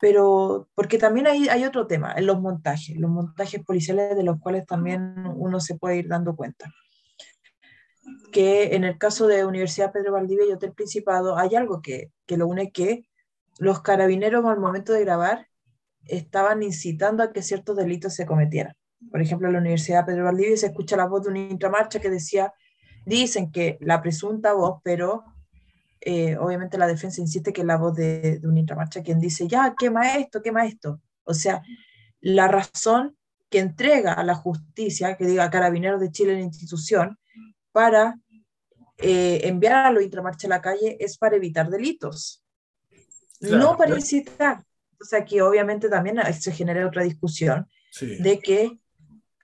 pero 0.00 0.68
porque 0.74 0.98
también 0.98 1.26
hay, 1.26 1.48
hay 1.48 1.64
otro 1.64 1.86
tema 1.86 2.14
en 2.16 2.26
los 2.26 2.40
montajes, 2.40 2.96
los 2.96 3.10
montajes 3.10 3.64
policiales 3.64 4.16
de 4.16 4.22
los 4.22 4.38
cuales 4.40 4.64
también 4.66 5.14
uno 5.36 5.60
se 5.60 5.76
puede 5.76 5.96
ir 5.98 6.08
dando 6.08 6.36
cuenta. 6.36 6.72
Que 8.32 8.76
en 8.76 8.84
el 8.84 8.96
caso 8.96 9.26
de 9.26 9.44
Universidad 9.44 9.92
Pedro 9.92 10.12
Valdivia 10.12 10.46
y 10.46 10.52
Hotel 10.52 10.72
Principado 10.72 11.36
hay 11.36 11.56
algo 11.56 11.82
que, 11.82 12.12
que 12.26 12.36
lo 12.36 12.46
une 12.46 12.70
que 12.70 13.08
los 13.58 13.82
carabineros 13.82 14.44
al 14.46 14.60
momento 14.60 14.92
de 14.92 15.00
grabar 15.00 15.48
estaban 16.04 16.62
incitando 16.62 17.22
a 17.22 17.32
que 17.32 17.42
ciertos 17.42 17.76
delitos 17.76 18.14
se 18.14 18.24
cometieran. 18.24 18.74
Por 19.10 19.20
ejemplo, 19.20 19.48
en 19.48 19.54
la 19.54 19.60
Universidad 19.60 20.04
Pedro 20.04 20.24
Valdivia 20.24 20.56
se 20.56 20.66
escucha 20.66 20.96
la 20.96 21.06
voz 21.06 21.24
de 21.24 21.30
una 21.30 21.38
intramarcha 21.38 22.00
que 22.00 22.10
decía, 22.10 22.52
dicen 23.06 23.50
que 23.50 23.78
la 23.80 24.02
presunta 24.02 24.52
voz, 24.52 24.80
pero 24.82 25.24
eh, 26.00 26.36
obviamente 26.36 26.78
la 26.78 26.86
defensa 26.86 27.20
insiste 27.20 27.52
que 27.52 27.62
es 27.62 27.66
la 27.66 27.76
voz 27.76 27.94
de, 27.94 28.38
de 28.38 28.48
un 28.48 28.58
intramarcha 28.58 29.02
quien 29.02 29.20
dice, 29.20 29.46
ya, 29.46 29.74
quema 29.78 30.16
esto, 30.16 30.42
quema 30.42 30.66
esto. 30.66 31.00
O 31.24 31.34
sea, 31.34 31.62
la 32.20 32.48
razón 32.48 33.16
que 33.50 33.58
entrega 33.58 34.12
a 34.12 34.24
la 34.24 34.34
justicia, 34.34 35.16
que 35.16 35.26
diga 35.26 35.50
Carabineros 35.50 36.00
de 36.00 36.10
Chile 36.10 36.34
la 36.34 36.40
institución, 36.40 37.18
para 37.72 38.18
eh, 38.98 39.40
enviar 39.44 39.86
a 39.86 39.92
los 39.92 40.02
intramarcha 40.02 40.48
a 40.48 40.50
la 40.50 40.60
calle 40.60 40.96
es 41.00 41.16
para 41.16 41.36
evitar 41.36 41.70
delitos, 41.70 42.44
no 43.40 43.76
para 43.76 43.94
incitar. 43.94 44.64
O 45.00 45.04
sea, 45.04 45.24
que 45.24 45.40
obviamente 45.42 45.88
también 45.88 46.18
se 46.34 46.50
genera 46.52 46.86
otra 46.86 47.04
discusión 47.04 47.68
de 48.00 48.40
que 48.40 48.80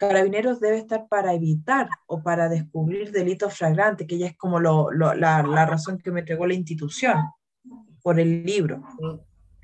Carabineros 0.09 0.61
debe 0.61 0.79
estar 0.79 1.07
para 1.09 1.33
evitar 1.35 1.89
o 2.07 2.23
para 2.23 2.49
descubrir 2.49 3.11
delitos 3.13 3.57
flagrantes, 3.57 4.07
que 4.07 4.19
ya 4.19 4.27
es 4.27 4.37
como 4.37 4.61
lo, 4.61 4.91
lo, 4.91 5.15
la, 5.15 5.43
la, 5.43 5.67
razón 5.67 5.99
que 5.99 6.11
me 6.11 6.21
entregó 6.21 6.47
la 6.47 6.55
institución 6.55 7.17
por 8.03 8.21
el 8.21 8.45
libro. 8.45 8.83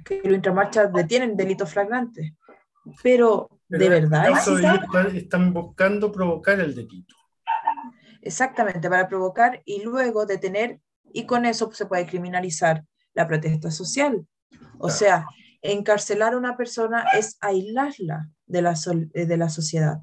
Que 0.05 0.23
lo 0.25 0.35
intramarcha 0.35 0.87
detienen 0.87 1.37
delitos 1.37 1.73
flagrantes. 1.73 2.33
Pero, 3.03 3.49
Pero 3.69 3.85
de 3.85 3.89
verdad. 3.89 4.31
Están, 4.31 5.17
están 5.17 5.53
buscando 5.53 6.11
provocar 6.11 6.59
el 6.61 6.75
delito. 6.75 7.15
Exactamente, 8.23 8.89
para 8.89 9.09
provocar 9.09 9.63
y 9.65 9.83
luego 9.83 10.27
detener, 10.27 10.81
y 11.13 11.27
con 11.27 11.45
eso 11.47 11.71
se 11.73 11.87
puede 11.87 12.07
criminalizar 12.07 12.85
la 13.15 13.27
protesta 13.27 13.71
social. 13.71 14.27
O 14.79 14.87
claro. 14.87 14.95
sea, 14.95 15.27
encarcelar 15.63 16.35
a 16.35 16.39
una 16.39 16.57
persona 16.57 17.05
es 17.17 17.37
aislarla 17.41 18.29
de 18.47 18.63
la, 18.63 18.75
de 19.13 19.37
la 19.37 19.49
sociedad. 19.49 20.01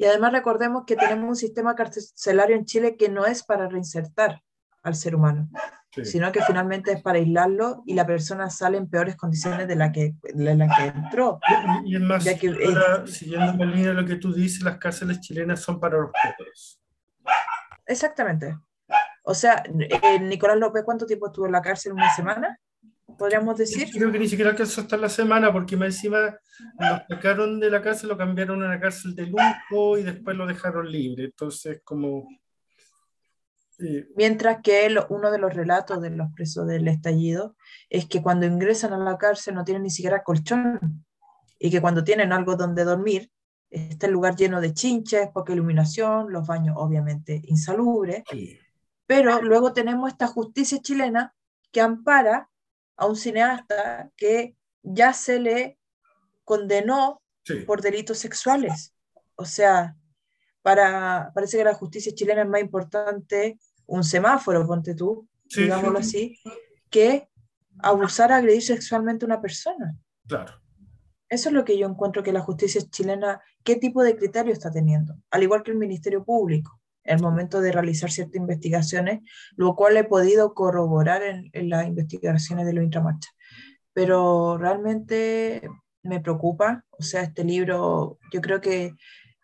Y 0.00 0.06
además 0.06 0.32
recordemos 0.32 0.84
que 0.86 0.96
tenemos 0.96 1.28
un 1.28 1.36
sistema 1.36 1.74
carcelario 1.74 2.56
en 2.56 2.64
Chile 2.64 2.96
que 2.96 3.10
no 3.10 3.26
es 3.26 3.42
para 3.42 3.68
reinsertar 3.68 4.40
al 4.82 4.94
ser 4.94 5.14
humano, 5.14 5.50
sí. 5.94 6.06
sino 6.06 6.32
que 6.32 6.40
finalmente 6.42 6.90
es 6.92 7.02
para 7.02 7.18
aislarlo 7.18 7.82
y 7.84 7.92
la 7.92 8.06
persona 8.06 8.48
sale 8.48 8.78
en 8.78 8.88
peores 8.88 9.14
condiciones 9.16 9.68
de 9.68 9.76
la 9.76 9.92
que, 9.92 10.14
de 10.22 10.54
la 10.54 10.74
que 10.74 10.86
entró. 10.86 11.38
Y, 11.84 11.92
y 11.92 11.96
es 11.96 12.00
más, 12.00 12.24
que, 12.24 12.48
ahora, 12.48 13.04
eh, 13.04 13.08
siguiendo 13.08 13.62
en 13.62 13.72
línea 13.72 13.88
de 13.88 13.94
lo 13.94 14.06
que 14.06 14.16
tú 14.16 14.32
dices, 14.32 14.62
las 14.62 14.78
cárceles 14.78 15.20
chilenas 15.20 15.60
son 15.60 15.78
para 15.78 15.98
los 15.98 16.10
pobres. 16.10 16.80
Exactamente. 17.84 18.56
O 19.22 19.34
sea, 19.34 19.62
eh, 19.66 20.18
Nicolás 20.18 20.56
López, 20.56 20.82
¿cuánto 20.82 21.04
tiempo 21.04 21.26
estuvo 21.26 21.44
en 21.44 21.52
la 21.52 21.60
cárcel? 21.60 21.92
¿Una 21.92 22.08
semana? 22.16 22.58
Podríamos 23.20 23.58
decir. 23.58 23.90
Creo 23.92 24.10
que 24.10 24.18
ni 24.18 24.26
siquiera 24.26 24.50
alcanzó 24.50 24.80
hasta 24.80 24.96
la 24.96 25.10
semana, 25.10 25.52
porque 25.52 25.76
más 25.76 25.88
encima 25.88 26.38
lo 26.78 27.02
sacaron 27.06 27.60
de 27.60 27.70
la 27.70 27.82
cárcel, 27.82 28.08
lo 28.08 28.16
cambiaron 28.16 28.62
a 28.62 28.66
una 28.66 28.80
cárcel 28.80 29.14
de 29.14 29.26
lujo 29.26 29.98
y 29.98 30.02
después 30.02 30.34
lo 30.38 30.46
dejaron 30.46 30.90
libre. 30.90 31.24
Entonces, 31.24 31.82
como. 31.84 32.26
Eh. 33.78 34.08
Mientras 34.16 34.62
que 34.62 34.86
él, 34.86 34.98
uno 35.10 35.30
de 35.30 35.38
los 35.38 35.52
relatos 35.52 36.00
de 36.00 36.08
los 36.08 36.32
presos 36.32 36.66
del 36.66 36.88
estallido 36.88 37.56
es 37.90 38.06
que 38.06 38.22
cuando 38.22 38.46
ingresan 38.46 38.94
a 38.94 38.98
la 38.98 39.18
cárcel 39.18 39.54
no 39.54 39.64
tienen 39.64 39.82
ni 39.82 39.90
siquiera 39.90 40.22
colchón 40.22 41.04
y 41.58 41.70
que 41.70 41.82
cuando 41.82 42.02
tienen 42.02 42.32
algo 42.32 42.56
donde 42.56 42.84
dormir, 42.84 43.30
está 43.68 44.06
el 44.06 44.12
lugar 44.12 44.34
lleno 44.34 44.62
de 44.62 44.72
chinches, 44.72 45.28
poca 45.28 45.52
iluminación, 45.52 46.32
los 46.32 46.46
baños 46.46 46.74
obviamente 46.78 47.42
insalubres. 47.44 48.22
Sí. 48.30 48.58
Pero 49.06 49.42
luego 49.42 49.74
tenemos 49.74 50.10
esta 50.10 50.26
justicia 50.26 50.78
chilena 50.80 51.34
que 51.70 51.82
ampara 51.82 52.49
a 53.00 53.06
un 53.06 53.16
cineasta 53.16 54.10
que 54.14 54.54
ya 54.82 55.14
se 55.14 55.40
le 55.40 55.78
condenó 56.44 57.22
sí. 57.44 57.60
por 57.60 57.80
delitos 57.80 58.18
sexuales. 58.18 58.94
O 59.36 59.46
sea, 59.46 59.96
para, 60.60 61.32
parece 61.34 61.56
que 61.56 61.64
la 61.64 61.74
justicia 61.74 62.12
chilena 62.14 62.42
es 62.42 62.48
más 62.48 62.60
importante 62.60 63.58
un 63.86 64.04
semáforo, 64.04 64.66
ponte 64.66 64.94
tú, 64.94 65.26
sí, 65.48 65.62
digámoslo 65.62 66.02
sí. 66.02 66.36
así, 66.44 66.54
que 66.90 67.28
abusar, 67.78 68.32
agredir 68.32 68.62
sexualmente 68.62 69.24
a 69.24 69.28
una 69.28 69.40
persona. 69.40 69.96
Claro. 70.28 70.60
Eso 71.30 71.48
es 71.48 71.54
lo 71.54 71.64
que 71.64 71.78
yo 71.78 71.88
encuentro 71.88 72.22
que 72.22 72.34
la 72.34 72.42
justicia 72.42 72.82
chilena, 72.90 73.40
qué 73.64 73.76
tipo 73.76 74.02
de 74.02 74.14
criterio 74.14 74.52
está 74.52 74.70
teniendo, 74.70 75.16
al 75.30 75.42
igual 75.42 75.62
que 75.62 75.70
el 75.70 75.78
Ministerio 75.78 76.22
Público 76.22 76.79
el 77.10 77.22
momento 77.22 77.60
de 77.60 77.72
realizar 77.72 78.10
ciertas 78.10 78.36
investigaciones, 78.36 79.20
lo 79.56 79.74
cual 79.74 79.96
he 79.96 80.04
podido 80.04 80.54
corroborar 80.54 81.22
en, 81.22 81.50
en 81.52 81.68
las 81.68 81.86
investigaciones 81.86 82.66
de 82.66 82.72
los 82.72 82.84
intramarcha. 82.84 83.30
Pero 83.92 84.58
realmente 84.58 85.68
me 86.02 86.20
preocupa, 86.20 86.84
o 86.90 87.02
sea, 87.02 87.22
este 87.22 87.44
libro, 87.44 88.18
yo 88.32 88.40
creo 88.40 88.60
que 88.60 88.94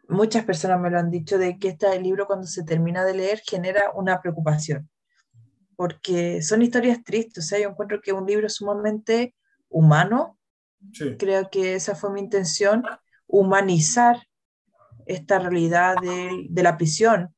muchas 0.08 0.44
personas 0.44 0.80
me 0.80 0.90
lo 0.90 0.98
han 0.98 1.10
dicho, 1.10 1.38
de 1.38 1.58
que 1.58 1.68
este 1.68 2.00
libro 2.00 2.26
cuando 2.26 2.46
se 2.46 2.64
termina 2.64 3.04
de 3.04 3.14
leer 3.14 3.42
genera 3.44 3.90
una 3.94 4.20
preocupación, 4.20 4.88
porque 5.76 6.42
son 6.42 6.62
historias 6.62 7.02
tristes, 7.04 7.44
o 7.44 7.46
sea, 7.46 7.58
yo 7.58 7.70
encuentro 7.70 8.00
que 8.00 8.12
un 8.12 8.26
libro 8.26 8.48
sumamente 8.48 9.34
humano, 9.68 10.38
sí. 10.92 11.16
creo 11.18 11.50
que 11.50 11.74
esa 11.74 11.94
fue 11.94 12.12
mi 12.12 12.20
intención, 12.20 12.84
humanizar 13.26 14.18
esta 15.06 15.38
realidad 15.38 15.96
de, 16.00 16.46
de 16.48 16.62
la 16.62 16.76
prisión, 16.76 17.34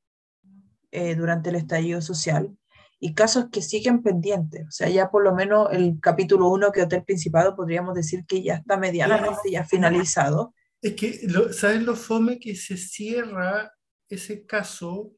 eh, 0.91 1.15
durante 1.15 1.51
el 1.51 1.57
estallido 1.57 2.01
social 2.01 2.57
y 3.01 3.15
casos 3.15 3.47
que 3.53 3.63
siguen 3.63 4.03
pendientes. 4.03 4.67
O 4.67 4.71
sea, 4.71 4.89
ya 4.89 5.11
por 5.11 5.23
lo 5.23 5.35
menos 5.35 5.69
el 5.73 5.99
capítulo 6.01 6.49
1 6.49 6.73
que 6.73 6.83
Hotel 6.83 7.05
Principado 7.05 7.55
podríamos 7.55 7.95
decir 7.95 8.25
que 8.27 8.43
ya 8.43 8.55
está 8.55 8.77
medianamente 8.77 9.51
ya 9.51 9.65
finalizado. 9.65 10.55
Es 10.83 10.95
que, 10.95 11.21
lo, 11.29 11.53
¿sabes 11.53 11.83
lo 11.83 11.95
fome 11.95 12.39
que 12.39 12.55
se 12.55 12.77
cierra 12.77 13.73
ese 14.09 14.47
caso 14.47 15.13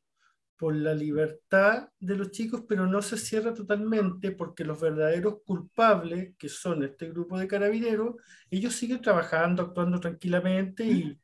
por 0.57 0.77
la 0.77 0.93
libertad 0.93 1.89
de 1.99 2.17
los 2.17 2.33
chicos, 2.33 2.65
pero 2.69 2.87
no 2.87 3.01
se 3.01 3.17
cierra 3.17 3.55
totalmente 3.55 4.33
porque 4.33 4.63
los 4.63 4.79
verdaderos 4.79 5.39
culpables, 5.47 6.35
que 6.37 6.51
son 6.51 6.85
este 6.85 7.09
grupo 7.09 7.39
de 7.39 7.49
carabineros, 7.49 8.17
ellos 8.51 8.75
siguen 8.75 9.01
trabajando, 9.01 9.63
actuando 9.63 9.99
tranquilamente 10.01 10.85
y, 10.85 11.19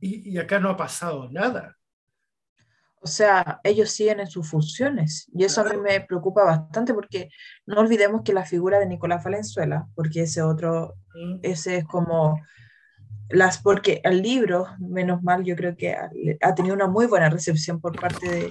y, 0.00 0.30
y 0.30 0.38
acá 0.38 0.58
no 0.58 0.70
ha 0.70 0.76
pasado 0.78 1.28
nada. 1.30 1.76
O 3.02 3.06
sea, 3.06 3.60
ellos 3.64 3.90
siguen 3.90 4.20
en 4.20 4.28
sus 4.28 4.48
funciones 4.48 5.28
y 5.34 5.44
eso 5.44 5.60
a 5.60 5.64
mí 5.64 5.76
me 5.76 6.00
preocupa 6.00 6.44
bastante 6.44 6.94
porque 6.94 7.30
no 7.66 7.80
olvidemos 7.80 8.22
que 8.22 8.32
la 8.32 8.44
figura 8.44 8.78
de 8.78 8.86
Nicolás 8.86 9.24
Valenzuela, 9.24 9.88
porque 9.96 10.22
ese 10.22 10.42
otro, 10.42 10.94
ese 11.42 11.78
es 11.78 11.84
como 11.84 12.40
las, 13.28 13.58
porque 13.58 14.00
el 14.04 14.22
libro, 14.22 14.68
menos 14.78 15.22
mal, 15.22 15.42
yo 15.42 15.56
creo 15.56 15.76
que 15.76 15.92
ha, 15.92 16.10
ha 16.42 16.54
tenido 16.54 16.74
una 16.74 16.86
muy 16.86 17.06
buena 17.06 17.28
recepción 17.28 17.80
por 17.80 17.98
parte 17.98 18.28
de, 18.30 18.50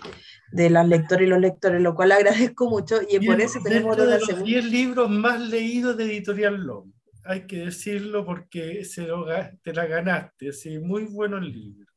de 0.52 0.70
las 0.70 0.88
lectoras 0.88 1.24
y 1.24 1.30
los 1.30 1.40
lectores, 1.40 1.82
lo 1.82 1.96
cual 1.96 2.12
agradezco 2.12 2.70
mucho 2.70 3.00
y 3.02 3.20
Bien, 3.20 3.32
por 3.32 3.42
eso 3.42 3.60
tenemos 3.64 3.98
de 3.98 4.06
los 4.06 4.26
segunda... 4.26 4.46
10 4.46 4.66
libros 4.66 5.10
más 5.10 5.40
leídos 5.40 5.98
de 5.98 6.06
Editorial 6.06 6.56
Long. 6.56 6.92
Hay 7.24 7.46
que 7.46 7.66
decirlo 7.66 8.26
porque 8.26 8.84
se 8.84 9.04
lo, 9.04 9.26
te 9.62 9.74
la 9.74 9.86
ganaste, 9.86 10.52
sí, 10.52 10.80
muy 10.80 11.06
bueno 11.06 11.38
el 11.38 11.52
libro. 11.52 11.91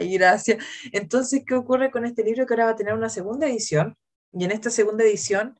Ay, 0.00 0.14
gracias. 0.14 0.64
Entonces, 0.92 1.42
¿qué 1.46 1.54
ocurre 1.54 1.90
con 1.90 2.06
este 2.06 2.24
libro? 2.24 2.46
Que 2.46 2.54
ahora 2.54 2.64
va 2.66 2.70
a 2.70 2.76
tener 2.76 2.94
una 2.94 3.10
segunda 3.10 3.46
edición, 3.46 3.96
y 4.32 4.44
en 4.44 4.50
esta 4.50 4.70
segunda 4.70 5.04
edición 5.04 5.58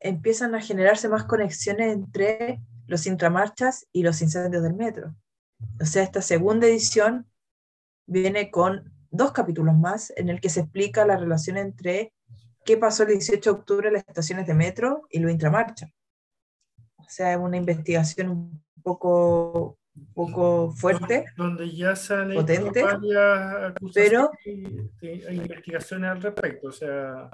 empiezan 0.00 0.54
a 0.54 0.60
generarse 0.60 1.08
más 1.08 1.24
conexiones 1.24 1.92
entre 1.92 2.60
los 2.86 3.06
intramarchas 3.06 3.86
y 3.92 4.02
los 4.02 4.20
incendios 4.22 4.62
del 4.62 4.74
metro. 4.74 5.14
O 5.80 5.84
sea, 5.84 6.02
esta 6.02 6.20
segunda 6.20 6.66
edición 6.66 7.30
viene 8.06 8.50
con 8.50 8.92
dos 9.10 9.32
capítulos 9.32 9.76
más 9.76 10.12
en 10.16 10.30
el 10.30 10.40
que 10.40 10.50
se 10.50 10.60
explica 10.60 11.06
la 11.06 11.16
relación 11.16 11.56
entre 11.56 12.12
qué 12.64 12.76
pasó 12.76 13.04
el 13.04 13.10
18 13.10 13.52
de 13.52 13.58
octubre 13.58 13.88
en 13.88 13.94
las 13.94 14.04
estaciones 14.06 14.46
de 14.46 14.54
metro 14.54 15.02
y 15.10 15.20
lo 15.20 15.30
intramarcha. 15.30 15.92
O 16.96 17.08
sea, 17.08 17.32
es 17.32 17.38
una 17.38 17.56
investigación 17.56 18.30
un 18.30 18.64
poco, 18.82 19.78
poco 20.14 20.72
fuerte. 20.72 21.26
Donde 21.36 21.74
ya 21.74 21.94
potente, 22.34 22.82
varias 22.82 23.74
pero 23.94 24.30
hay 25.02 25.36
investigaciones 25.36 26.10
al 26.10 26.22
respecto, 26.22 26.68
o 26.68 26.72
sea, 26.72 27.30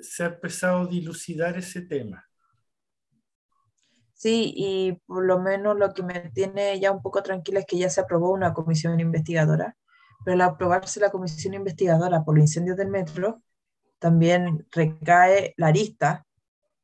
se 0.00 0.24
ha 0.24 0.26
empezado 0.26 0.82
a 0.82 0.86
dilucidar 0.86 1.56
ese 1.56 1.82
tema. 1.82 2.24
Sí, 4.14 4.52
y 4.56 4.92
por 5.06 5.24
lo 5.24 5.40
menos 5.40 5.76
lo 5.76 5.92
que 5.92 6.04
me 6.04 6.30
tiene 6.30 6.78
ya 6.78 6.92
un 6.92 7.02
poco 7.02 7.22
tranquila 7.24 7.60
es 7.60 7.66
que 7.66 7.78
ya 7.78 7.90
se 7.90 8.00
aprobó 8.00 8.30
una 8.30 8.54
comisión 8.54 8.98
investigadora, 9.00 9.76
pero 10.24 10.34
al 10.34 10.40
aprobarse 10.42 11.00
la 11.00 11.10
comisión 11.10 11.54
investigadora 11.54 12.22
por 12.22 12.36
los 12.36 12.44
incendios 12.44 12.76
del 12.76 12.88
metro, 12.88 13.42
también 13.98 14.66
recae 14.70 15.54
la 15.56 15.68
arista, 15.68 16.24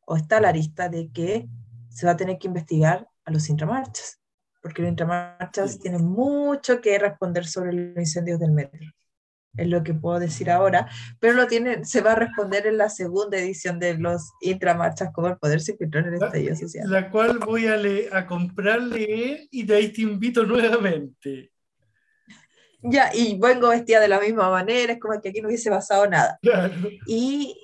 o 0.05 0.17
está 0.17 0.41
la 0.41 0.49
arista 0.49 0.89
de 0.89 1.13
que 1.13 1.49
se 1.91 2.07
va 2.07 2.13
a 2.13 2.17
tener 2.17 2.39
que 2.39 2.49
investigar 2.49 3.08
a 3.29 3.31
los 3.31 3.49
intramarchas, 3.49 4.21
porque 4.63 4.83
los 4.83 4.91
intramarchas 4.91 5.79
tienen 5.79 6.05
mucho 6.05 6.81
que 6.81 6.99
responder 6.99 7.47
sobre 7.47 7.73
los 7.73 7.99
incendios 7.99 8.41
del 8.41 8.53
metro 8.53 8.81
es 9.59 9.67
lo 9.67 9.83
que 9.83 9.93
puedo 9.93 10.19
decir 10.19 10.51
ahora, 10.51 10.89
pero 11.19 11.35
lo 11.35 11.47
tiene, 11.47 11.85
se 11.85 12.01
va 12.01 12.13
a 12.13 12.15
responder 12.15 12.67
en 12.67 12.79
la 12.79 12.89
segunda 12.89 13.39
edición 13.39 13.79
de 13.79 13.99
los 13.99 14.33
Intramarchas 14.41 15.11
como 15.13 15.29
el 15.29 15.37
poder 15.37 15.61
se 15.61 15.77
en 15.79 15.95
el 15.95 16.15
estallido 16.15 16.57
social. 16.57 16.91
La 16.91 17.11
cual 17.11 17.39
voy 17.39 17.67
a, 17.67 17.77
le, 17.77 18.09
a 18.13 18.27
comprarle 18.27 19.49
y 19.51 19.65
de 19.65 19.77
ahí 19.77 19.89
te 19.93 20.03
invito 20.03 20.45
nuevamente. 20.45 21.53
Ya, 22.81 23.11
y 23.13 23.37
vengo 23.39 23.71
vestida 23.71 23.99
de 24.01 24.09
la 24.09 24.21
misma 24.21 24.49
manera, 24.51 24.93
es 24.93 25.01
como 25.01 25.21
que 25.21 25.31
aquí 25.31 25.41
no 25.41 25.49
hubiese 25.49 25.69
pasado 25.69 26.09
nada. 26.09 26.39
Y 27.07 27.57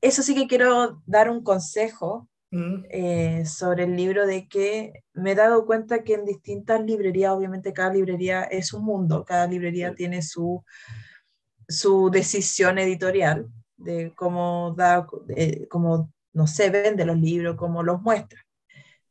eso 0.00 0.22
sí 0.22 0.34
que 0.34 0.46
quiero 0.46 1.02
dar 1.06 1.28
un 1.28 1.42
consejo 1.42 2.28
mm. 2.50 2.84
eh, 2.90 3.44
sobre 3.46 3.84
el 3.84 3.96
libro 3.96 4.26
de 4.26 4.48
que 4.48 4.92
me 5.12 5.32
he 5.32 5.34
dado 5.34 5.66
cuenta 5.66 6.02
que 6.04 6.14
en 6.14 6.24
distintas 6.24 6.82
librerías, 6.82 7.32
obviamente 7.32 7.72
cada 7.72 7.92
librería 7.92 8.44
es 8.44 8.72
un 8.72 8.84
mundo, 8.84 9.24
cada 9.24 9.46
librería 9.46 9.94
tiene 9.94 10.22
su 10.22 10.64
su 11.70 12.10
decisión 12.10 12.78
editorial 12.78 13.46
de 13.76 14.12
cómo 14.14 14.74
da, 14.76 15.06
cómo, 15.70 16.12
no 16.32 16.46
sé, 16.46 16.68
vende 16.70 17.04
los 17.04 17.18
libros, 17.18 17.56
cómo 17.56 17.82
los 17.82 18.02
muestra. 18.02 18.40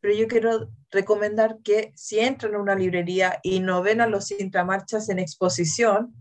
Pero 0.01 0.13
yo 0.13 0.27
quiero 0.27 0.69
recomendar 0.91 1.57
que 1.63 1.91
si 1.95 2.19
entran 2.19 2.55
a 2.55 2.59
una 2.59 2.75
librería 2.75 3.39
y 3.43 3.59
no 3.61 3.81
ven 3.81 4.01
a 4.01 4.07
los 4.07 4.29
intramarchas 4.31 5.09
en 5.09 5.19
exposición, 5.19 6.13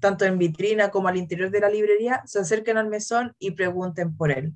tanto 0.00 0.24
en 0.24 0.38
vitrina 0.38 0.90
como 0.90 1.08
al 1.08 1.16
interior 1.16 1.50
de 1.50 1.60
la 1.60 1.68
librería, 1.68 2.22
se 2.24 2.38
acerquen 2.38 2.78
al 2.78 2.88
mesón 2.88 3.34
y 3.38 3.52
pregunten 3.52 4.16
por 4.16 4.30
él. 4.30 4.52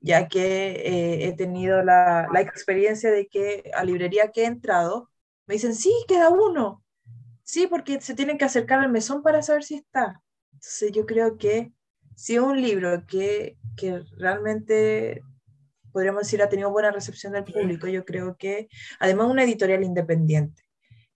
Ya 0.00 0.28
que 0.28 0.70
eh, 0.70 1.28
he 1.28 1.32
tenido 1.34 1.82
la, 1.82 2.26
la 2.32 2.40
experiencia 2.40 3.10
de 3.10 3.26
que 3.28 3.70
a 3.74 3.84
librería 3.84 4.32
que 4.32 4.42
he 4.42 4.46
entrado, 4.46 5.10
me 5.46 5.54
dicen, 5.54 5.74
sí, 5.74 5.92
queda 6.08 6.30
uno. 6.30 6.82
Sí, 7.42 7.66
porque 7.66 8.00
se 8.00 8.14
tienen 8.14 8.38
que 8.38 8.44
acercar 8.44 8.80
al 8.80 8.90
mesón 8.90 9.22
para 9.22 9.42
saber 9.42 9.64
si 9.64 9.74
está. 9.74 10.22
Entonces 10.52 10.92
yo 10.92 11.06
creo 11.06 11.36
que 11.36 11.72
si 12.14 12.38
un 12.38 12.60
libro 12.60 13.04
que, 13.06 13.56
que 13.76 14.02
realmente 14.16 15.22
podríamos 15.90 16.22
decir 16.22 16.42
ha 16.42 16.48
tenido 16.48 16.70
buena 16.70 16.90
recepción 16.90 17.32
del 17.32 17.44
público, 17.44 17.88
yo 17.88 18.04
creo 18.04 18.36
que 18.36 18.68
además 18.98 19.28
una 19.28 19.44
editorial 19.44 19.82
independiente. 19.82 20.62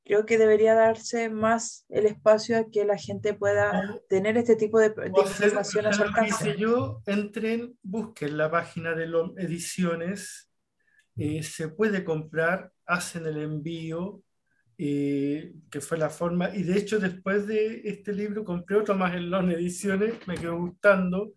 Creo 0.04 0.26
que 0.26 0.36
debería 0.36 0.74
darse 0.74 1.30
más 1.30 1.86
el 1.88 2.04
espacio 2.04 2.58
a 2.58 2.70
que 2.70 2.84
la 2.84 2.98
gente 2.98 3.32
pueda 3.32 4.00
tener 4.08 4.36
este 4.36 4.54
tipo 4.54 4.78
de, 4.78 4.90
de 4.90 5.08
información 5.08 5.86
a 5.86 5.92
su 5.92 6.02
alcance. 6.02 6.56
yo, 6.58 7.02
entren, 7.06 7.78
busquen 7.82 8.36
la 8.36 8.50
página 8.50 8.94
de 8.94 9.06
las 9.06 9.30
ediciones, 9.38 10.50
eh, 11.16 11.42
se 11.42 11.68
puede 11.68 12.04
comprar, 12.04 12.70
hacen 12.84 13.26
el 13.26 13.38
envío, 13.38 14.22
que 14.76 15.80
fue 15.80 15.96
la 15.96 16.10
forma, 16.10 16.54
y 16.54 16.64
de 16.64 16.76
hecho 16.76 16.98
después 16.98 17.46
de 17.46 17.82
este 17.84 18.12
libro 18.12 18.44
compré 18.44 18.76
otro 18.76 18.96
más 18.96 19.14
en 19.14 19.30
las 19.30 19.44
ediciones, 19.44 20.14
me 20.26 20.34
quedó 20.34 20.58
gustando, 20.58 21.32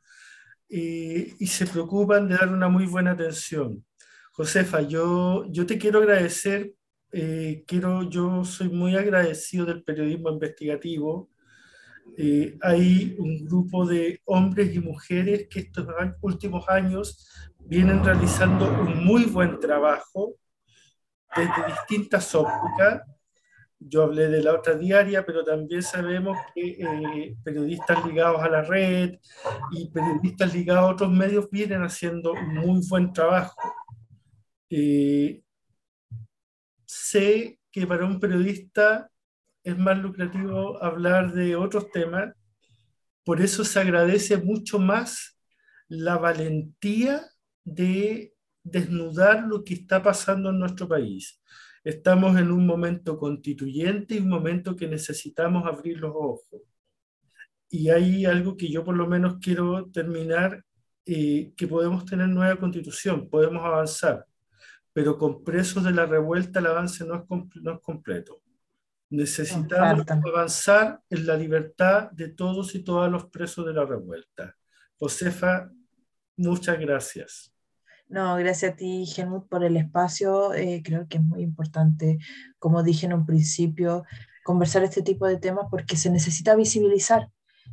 y 0.67 1.47
se 1.47 1.67
preocupan 1.67 2.27
de 2.27 2.35
dar 2.35 2.49
una 2.49 2.67
muy 2.67 2.85
buena 2.85 3.11
atención. 3.11 3.85
Josefa, 4.33 4.81
yo, 4.81 5.45
yo 5.49 5.65
te 5.65 5.77
quiero 5.77 5.99
agradecer, 5.99 6.73
eh, 7.11 7.63
quiero, 7.67 8.09
yo 8.09 8.43
soy 8.43 8.69
muy 8.69 8.95
agradecido 8.95 9.65
del 9.65 9.83
periodismo 9.83 10.29
investigativo. 10.29 11.29
Eh, 12.17 12.57
hay 12.61 13.15
un 13.19 13.45
grupo 13.45 13.85
de 13.85 14.21
hombres 14.25 14.73
y 14.73 14.79
mujeres 14.79 15.47
que 15.49 15.59
estos 15.59 15.87
últimos 16.21 16.67
años 16.69 17.29
vienen 17.59 18.03
realizando 18.03 18.69
un 18.69 19.03
muy 19.03 19.25
buen 19.25 19.59
trabajo 19.59 20.35
desde 21.35 21.67
distintas 21.67 22.33
ópticas 22.33 23.01
yo 23.79 24.03
hablé 24.03 24.27
de 24.29 24.41
la 24.41 24.53
otra 24.53 24.75
diaria, 24.75 25.25
pero 25.25 25.43
también 25.43 25.83
sabemos 25.83 26.37
que 26.53 26.77
eh, 26.79 27.37
periodistas 27.43 28.05
ligados 28.05 28.41
a 28.41 28.49
la 28.49 28.61
red 28.63 29.19
y 29.71 29.89
periodistas 29.89 30.53
ligados 30.53 30.83
a 30.83 30.93
otros 30.93 31.11
medios 31.11 31.49
vienen 31.51 31.83
haciendo 31.83 32.33
un 32.33 32.55
muy 32.55 32.81
buen 32.87 33.13
trabajo. 33.13 33.61
Eh, 34.69 35.43
sé 36.87 37.59
que 37.71 37.85
para 37.85 38.05
un 38.05 38.19
periodista 38.19 39.11
es 39.63 39.77
más 39.77 39.99
lucrativo 39.99 40.81
hablar 40.83 41.33
de 41.33 41.55
otros 41.55 41.91
temas, 41.91 42.33
por 43.23 43.41
eso 43.41 43.63
se 43.63 43.79
agradece 43.79 44.37
mucho 44.37 44.79
más 44.79 45.37
la 45.87 46.17
valentía 46.17 47.21
de 47.63 48.33
desnudar 48.63 49.43
lo 49.43 49.63
que 49.63 49.75
está 49.75 50.01
pasando 50.01 50.49
en 50.49 50.59
nuestro 50.59 50.87
país 50.87 51.39
Estamos 51.87 52.37
en 52.37 52.51
un 52.51 52.65
momento 52.67 53.17
constituyente 53.17 54.15
y 54.15 54.19
un 54.19 54.27
momento 54.27 54.75
que 54.75 54.89
necesitamos 54.89 55.65
abrir 55.65 55.97
los 56.01 56.11
ojos. 56.13 56.61
Y 57.69 57.89
hay 57.89 58.25
algo 58.25 58.57
que 58.57 58.69
yo 58.69 58.83
por 58.83 58.97
lo 58.97 59.07
menos 59.07 59.37
quiero 59.41 59.89
terminar, 59.91 60.65
eh, 61.05 61.53
que 61.55 61.65
podemos 61.65 62.03
tener 62.03 62.27
nueva 62.27 62.57
constitución, 62.59 63.29
podemos 63.29 63.63
avanzar, 63.63 64.26
pero 64.97 65.15
con 65.15 65.43
presos 65.43 65.83
de 65.83 65.91
la 65.91 66.07
revuelta 66.07 66.57
el 66.57 66.65
avance 66.65 67.05
no 67.05 67.17
es, 67.17 67.61
no 67.61 67.73
es 67.75 67.81
completo. 67.81 68.41
Necesitamos 69.11 70.07
avanzar 70.09 70.99
en 71.07 71.27
la 71.27 71.37
libertad 71.37 72.09
de 72.09 72.29
todos 72.29 72.73
y 72.73 72.83
todas 72.83 73.11
los 73.11 73.27
presos 73.27 73.63
de 73.67 73.73
la 73.73 73.85
revuelta. 73.85 74.55
Josefa, 74.97 75.69
muchas 76.35 76.79
gracias. 76.79 77.53
No, 78.09 78.37
gracias 78.37 78.73
a 78.73 78.75
ti, 78.75 79.05
Helmut, 79.15 79.47
por 79.47 79.63
el 79.63 79.77
espacio. 79.77 80.55
Eh, 80.55 80.81
creo 80.83 81.07
que 81.07 81.17
es 81.17 81.23
muy 81.23 81.43
importante, 81.43 82.17
como 82.57 82.81
dije 82.81 83.05
en 83.05 83.13
un 83.13 83.27
principio, 83.27 84.03
conversar 84.43 84.81
este 84.83 85.03
tipo 85.03 85.27
de 85.27 85.37
temas 85.37 85.67
porque 85.69 85.95
se 85.95 86.09
necesita 86.09 86.55
visibilizar. 86.55 87.29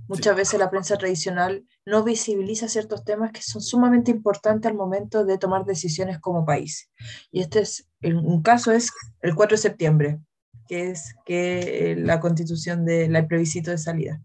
Muchas 0.08 0.36
veces 0.36 0.60
la 0.60 0.70
prensa 0.70 0.96
tradicional 0.96 1.64
no 1.86 2.04
visibiliza 2.04 2.68
ciertos 2.68 3.04
temas 3.04 3.32
que 3.32 3.42
son 3.42 3.62
sumamente 3.62 4.10
importantes 4.10 4.70
al 4.70 4.76
momento 4.76 5.24
de 5.24 5.38
tomar 5.38 5.64
decisiones 5.64 6.18
como 6.18 6.44
país. 6.44 6.90
Y 7.30 7.40
este 7.40 7.60
es, 7.60 7.88
un 8.02 8.42
caso 8.42 8.72
es 8.72 8.90
el 9.22 9.34
4 9.34 9.56
de 9.56 9.62
septiembre, 9.62 10.18
que 10.68 10.90
es 10.90 11.14
que 11.24 11.92
eh, 11.92 11.96
la 11.96 12.20
constitución 12.20 12.84
del 12.84 13.26
plebiscito 13.26 13.70
de 13.70 13.78
salida. 13.78 14.20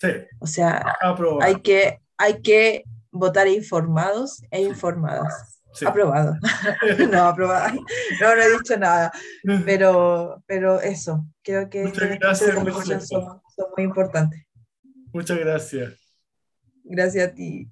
Sí. 0.00 0.08
O 0.38 0.46
sea, 0.46 0.96
hay 1.40 1.60
que, 1.60 2.00
hay 2.16 2.40
que 2.40 2.84
votar 3.10 3.48
informados 3.48 4.42
e 4.50 4.62
informadas. 4.62 5.58
Aprobado. 5.86 6.34
no, 7.12 7.22
aprobado. 7.22 7.74
No, 8.20 8.34
no 8.34 8.42
he 8.42 8.52
dicho 8.52 8.76
nada. 8.76 9.12
Pero, 9.64 10.42
pero 10.46 10.80
eso, 10.80 11.26
creo 11.42 11.68
que 11.70 11.84
conversaciones 11.84 13.08
son, 13.08 13.40
son 13.54 13.66
muy 13.76 13.84
importantes. 13.84 14.47
Muchas 15.12 15.38
gracias. 15.38 15.94
Gracias 16.84 17.28
a 17.28 17.34
ti. 17.34 17.68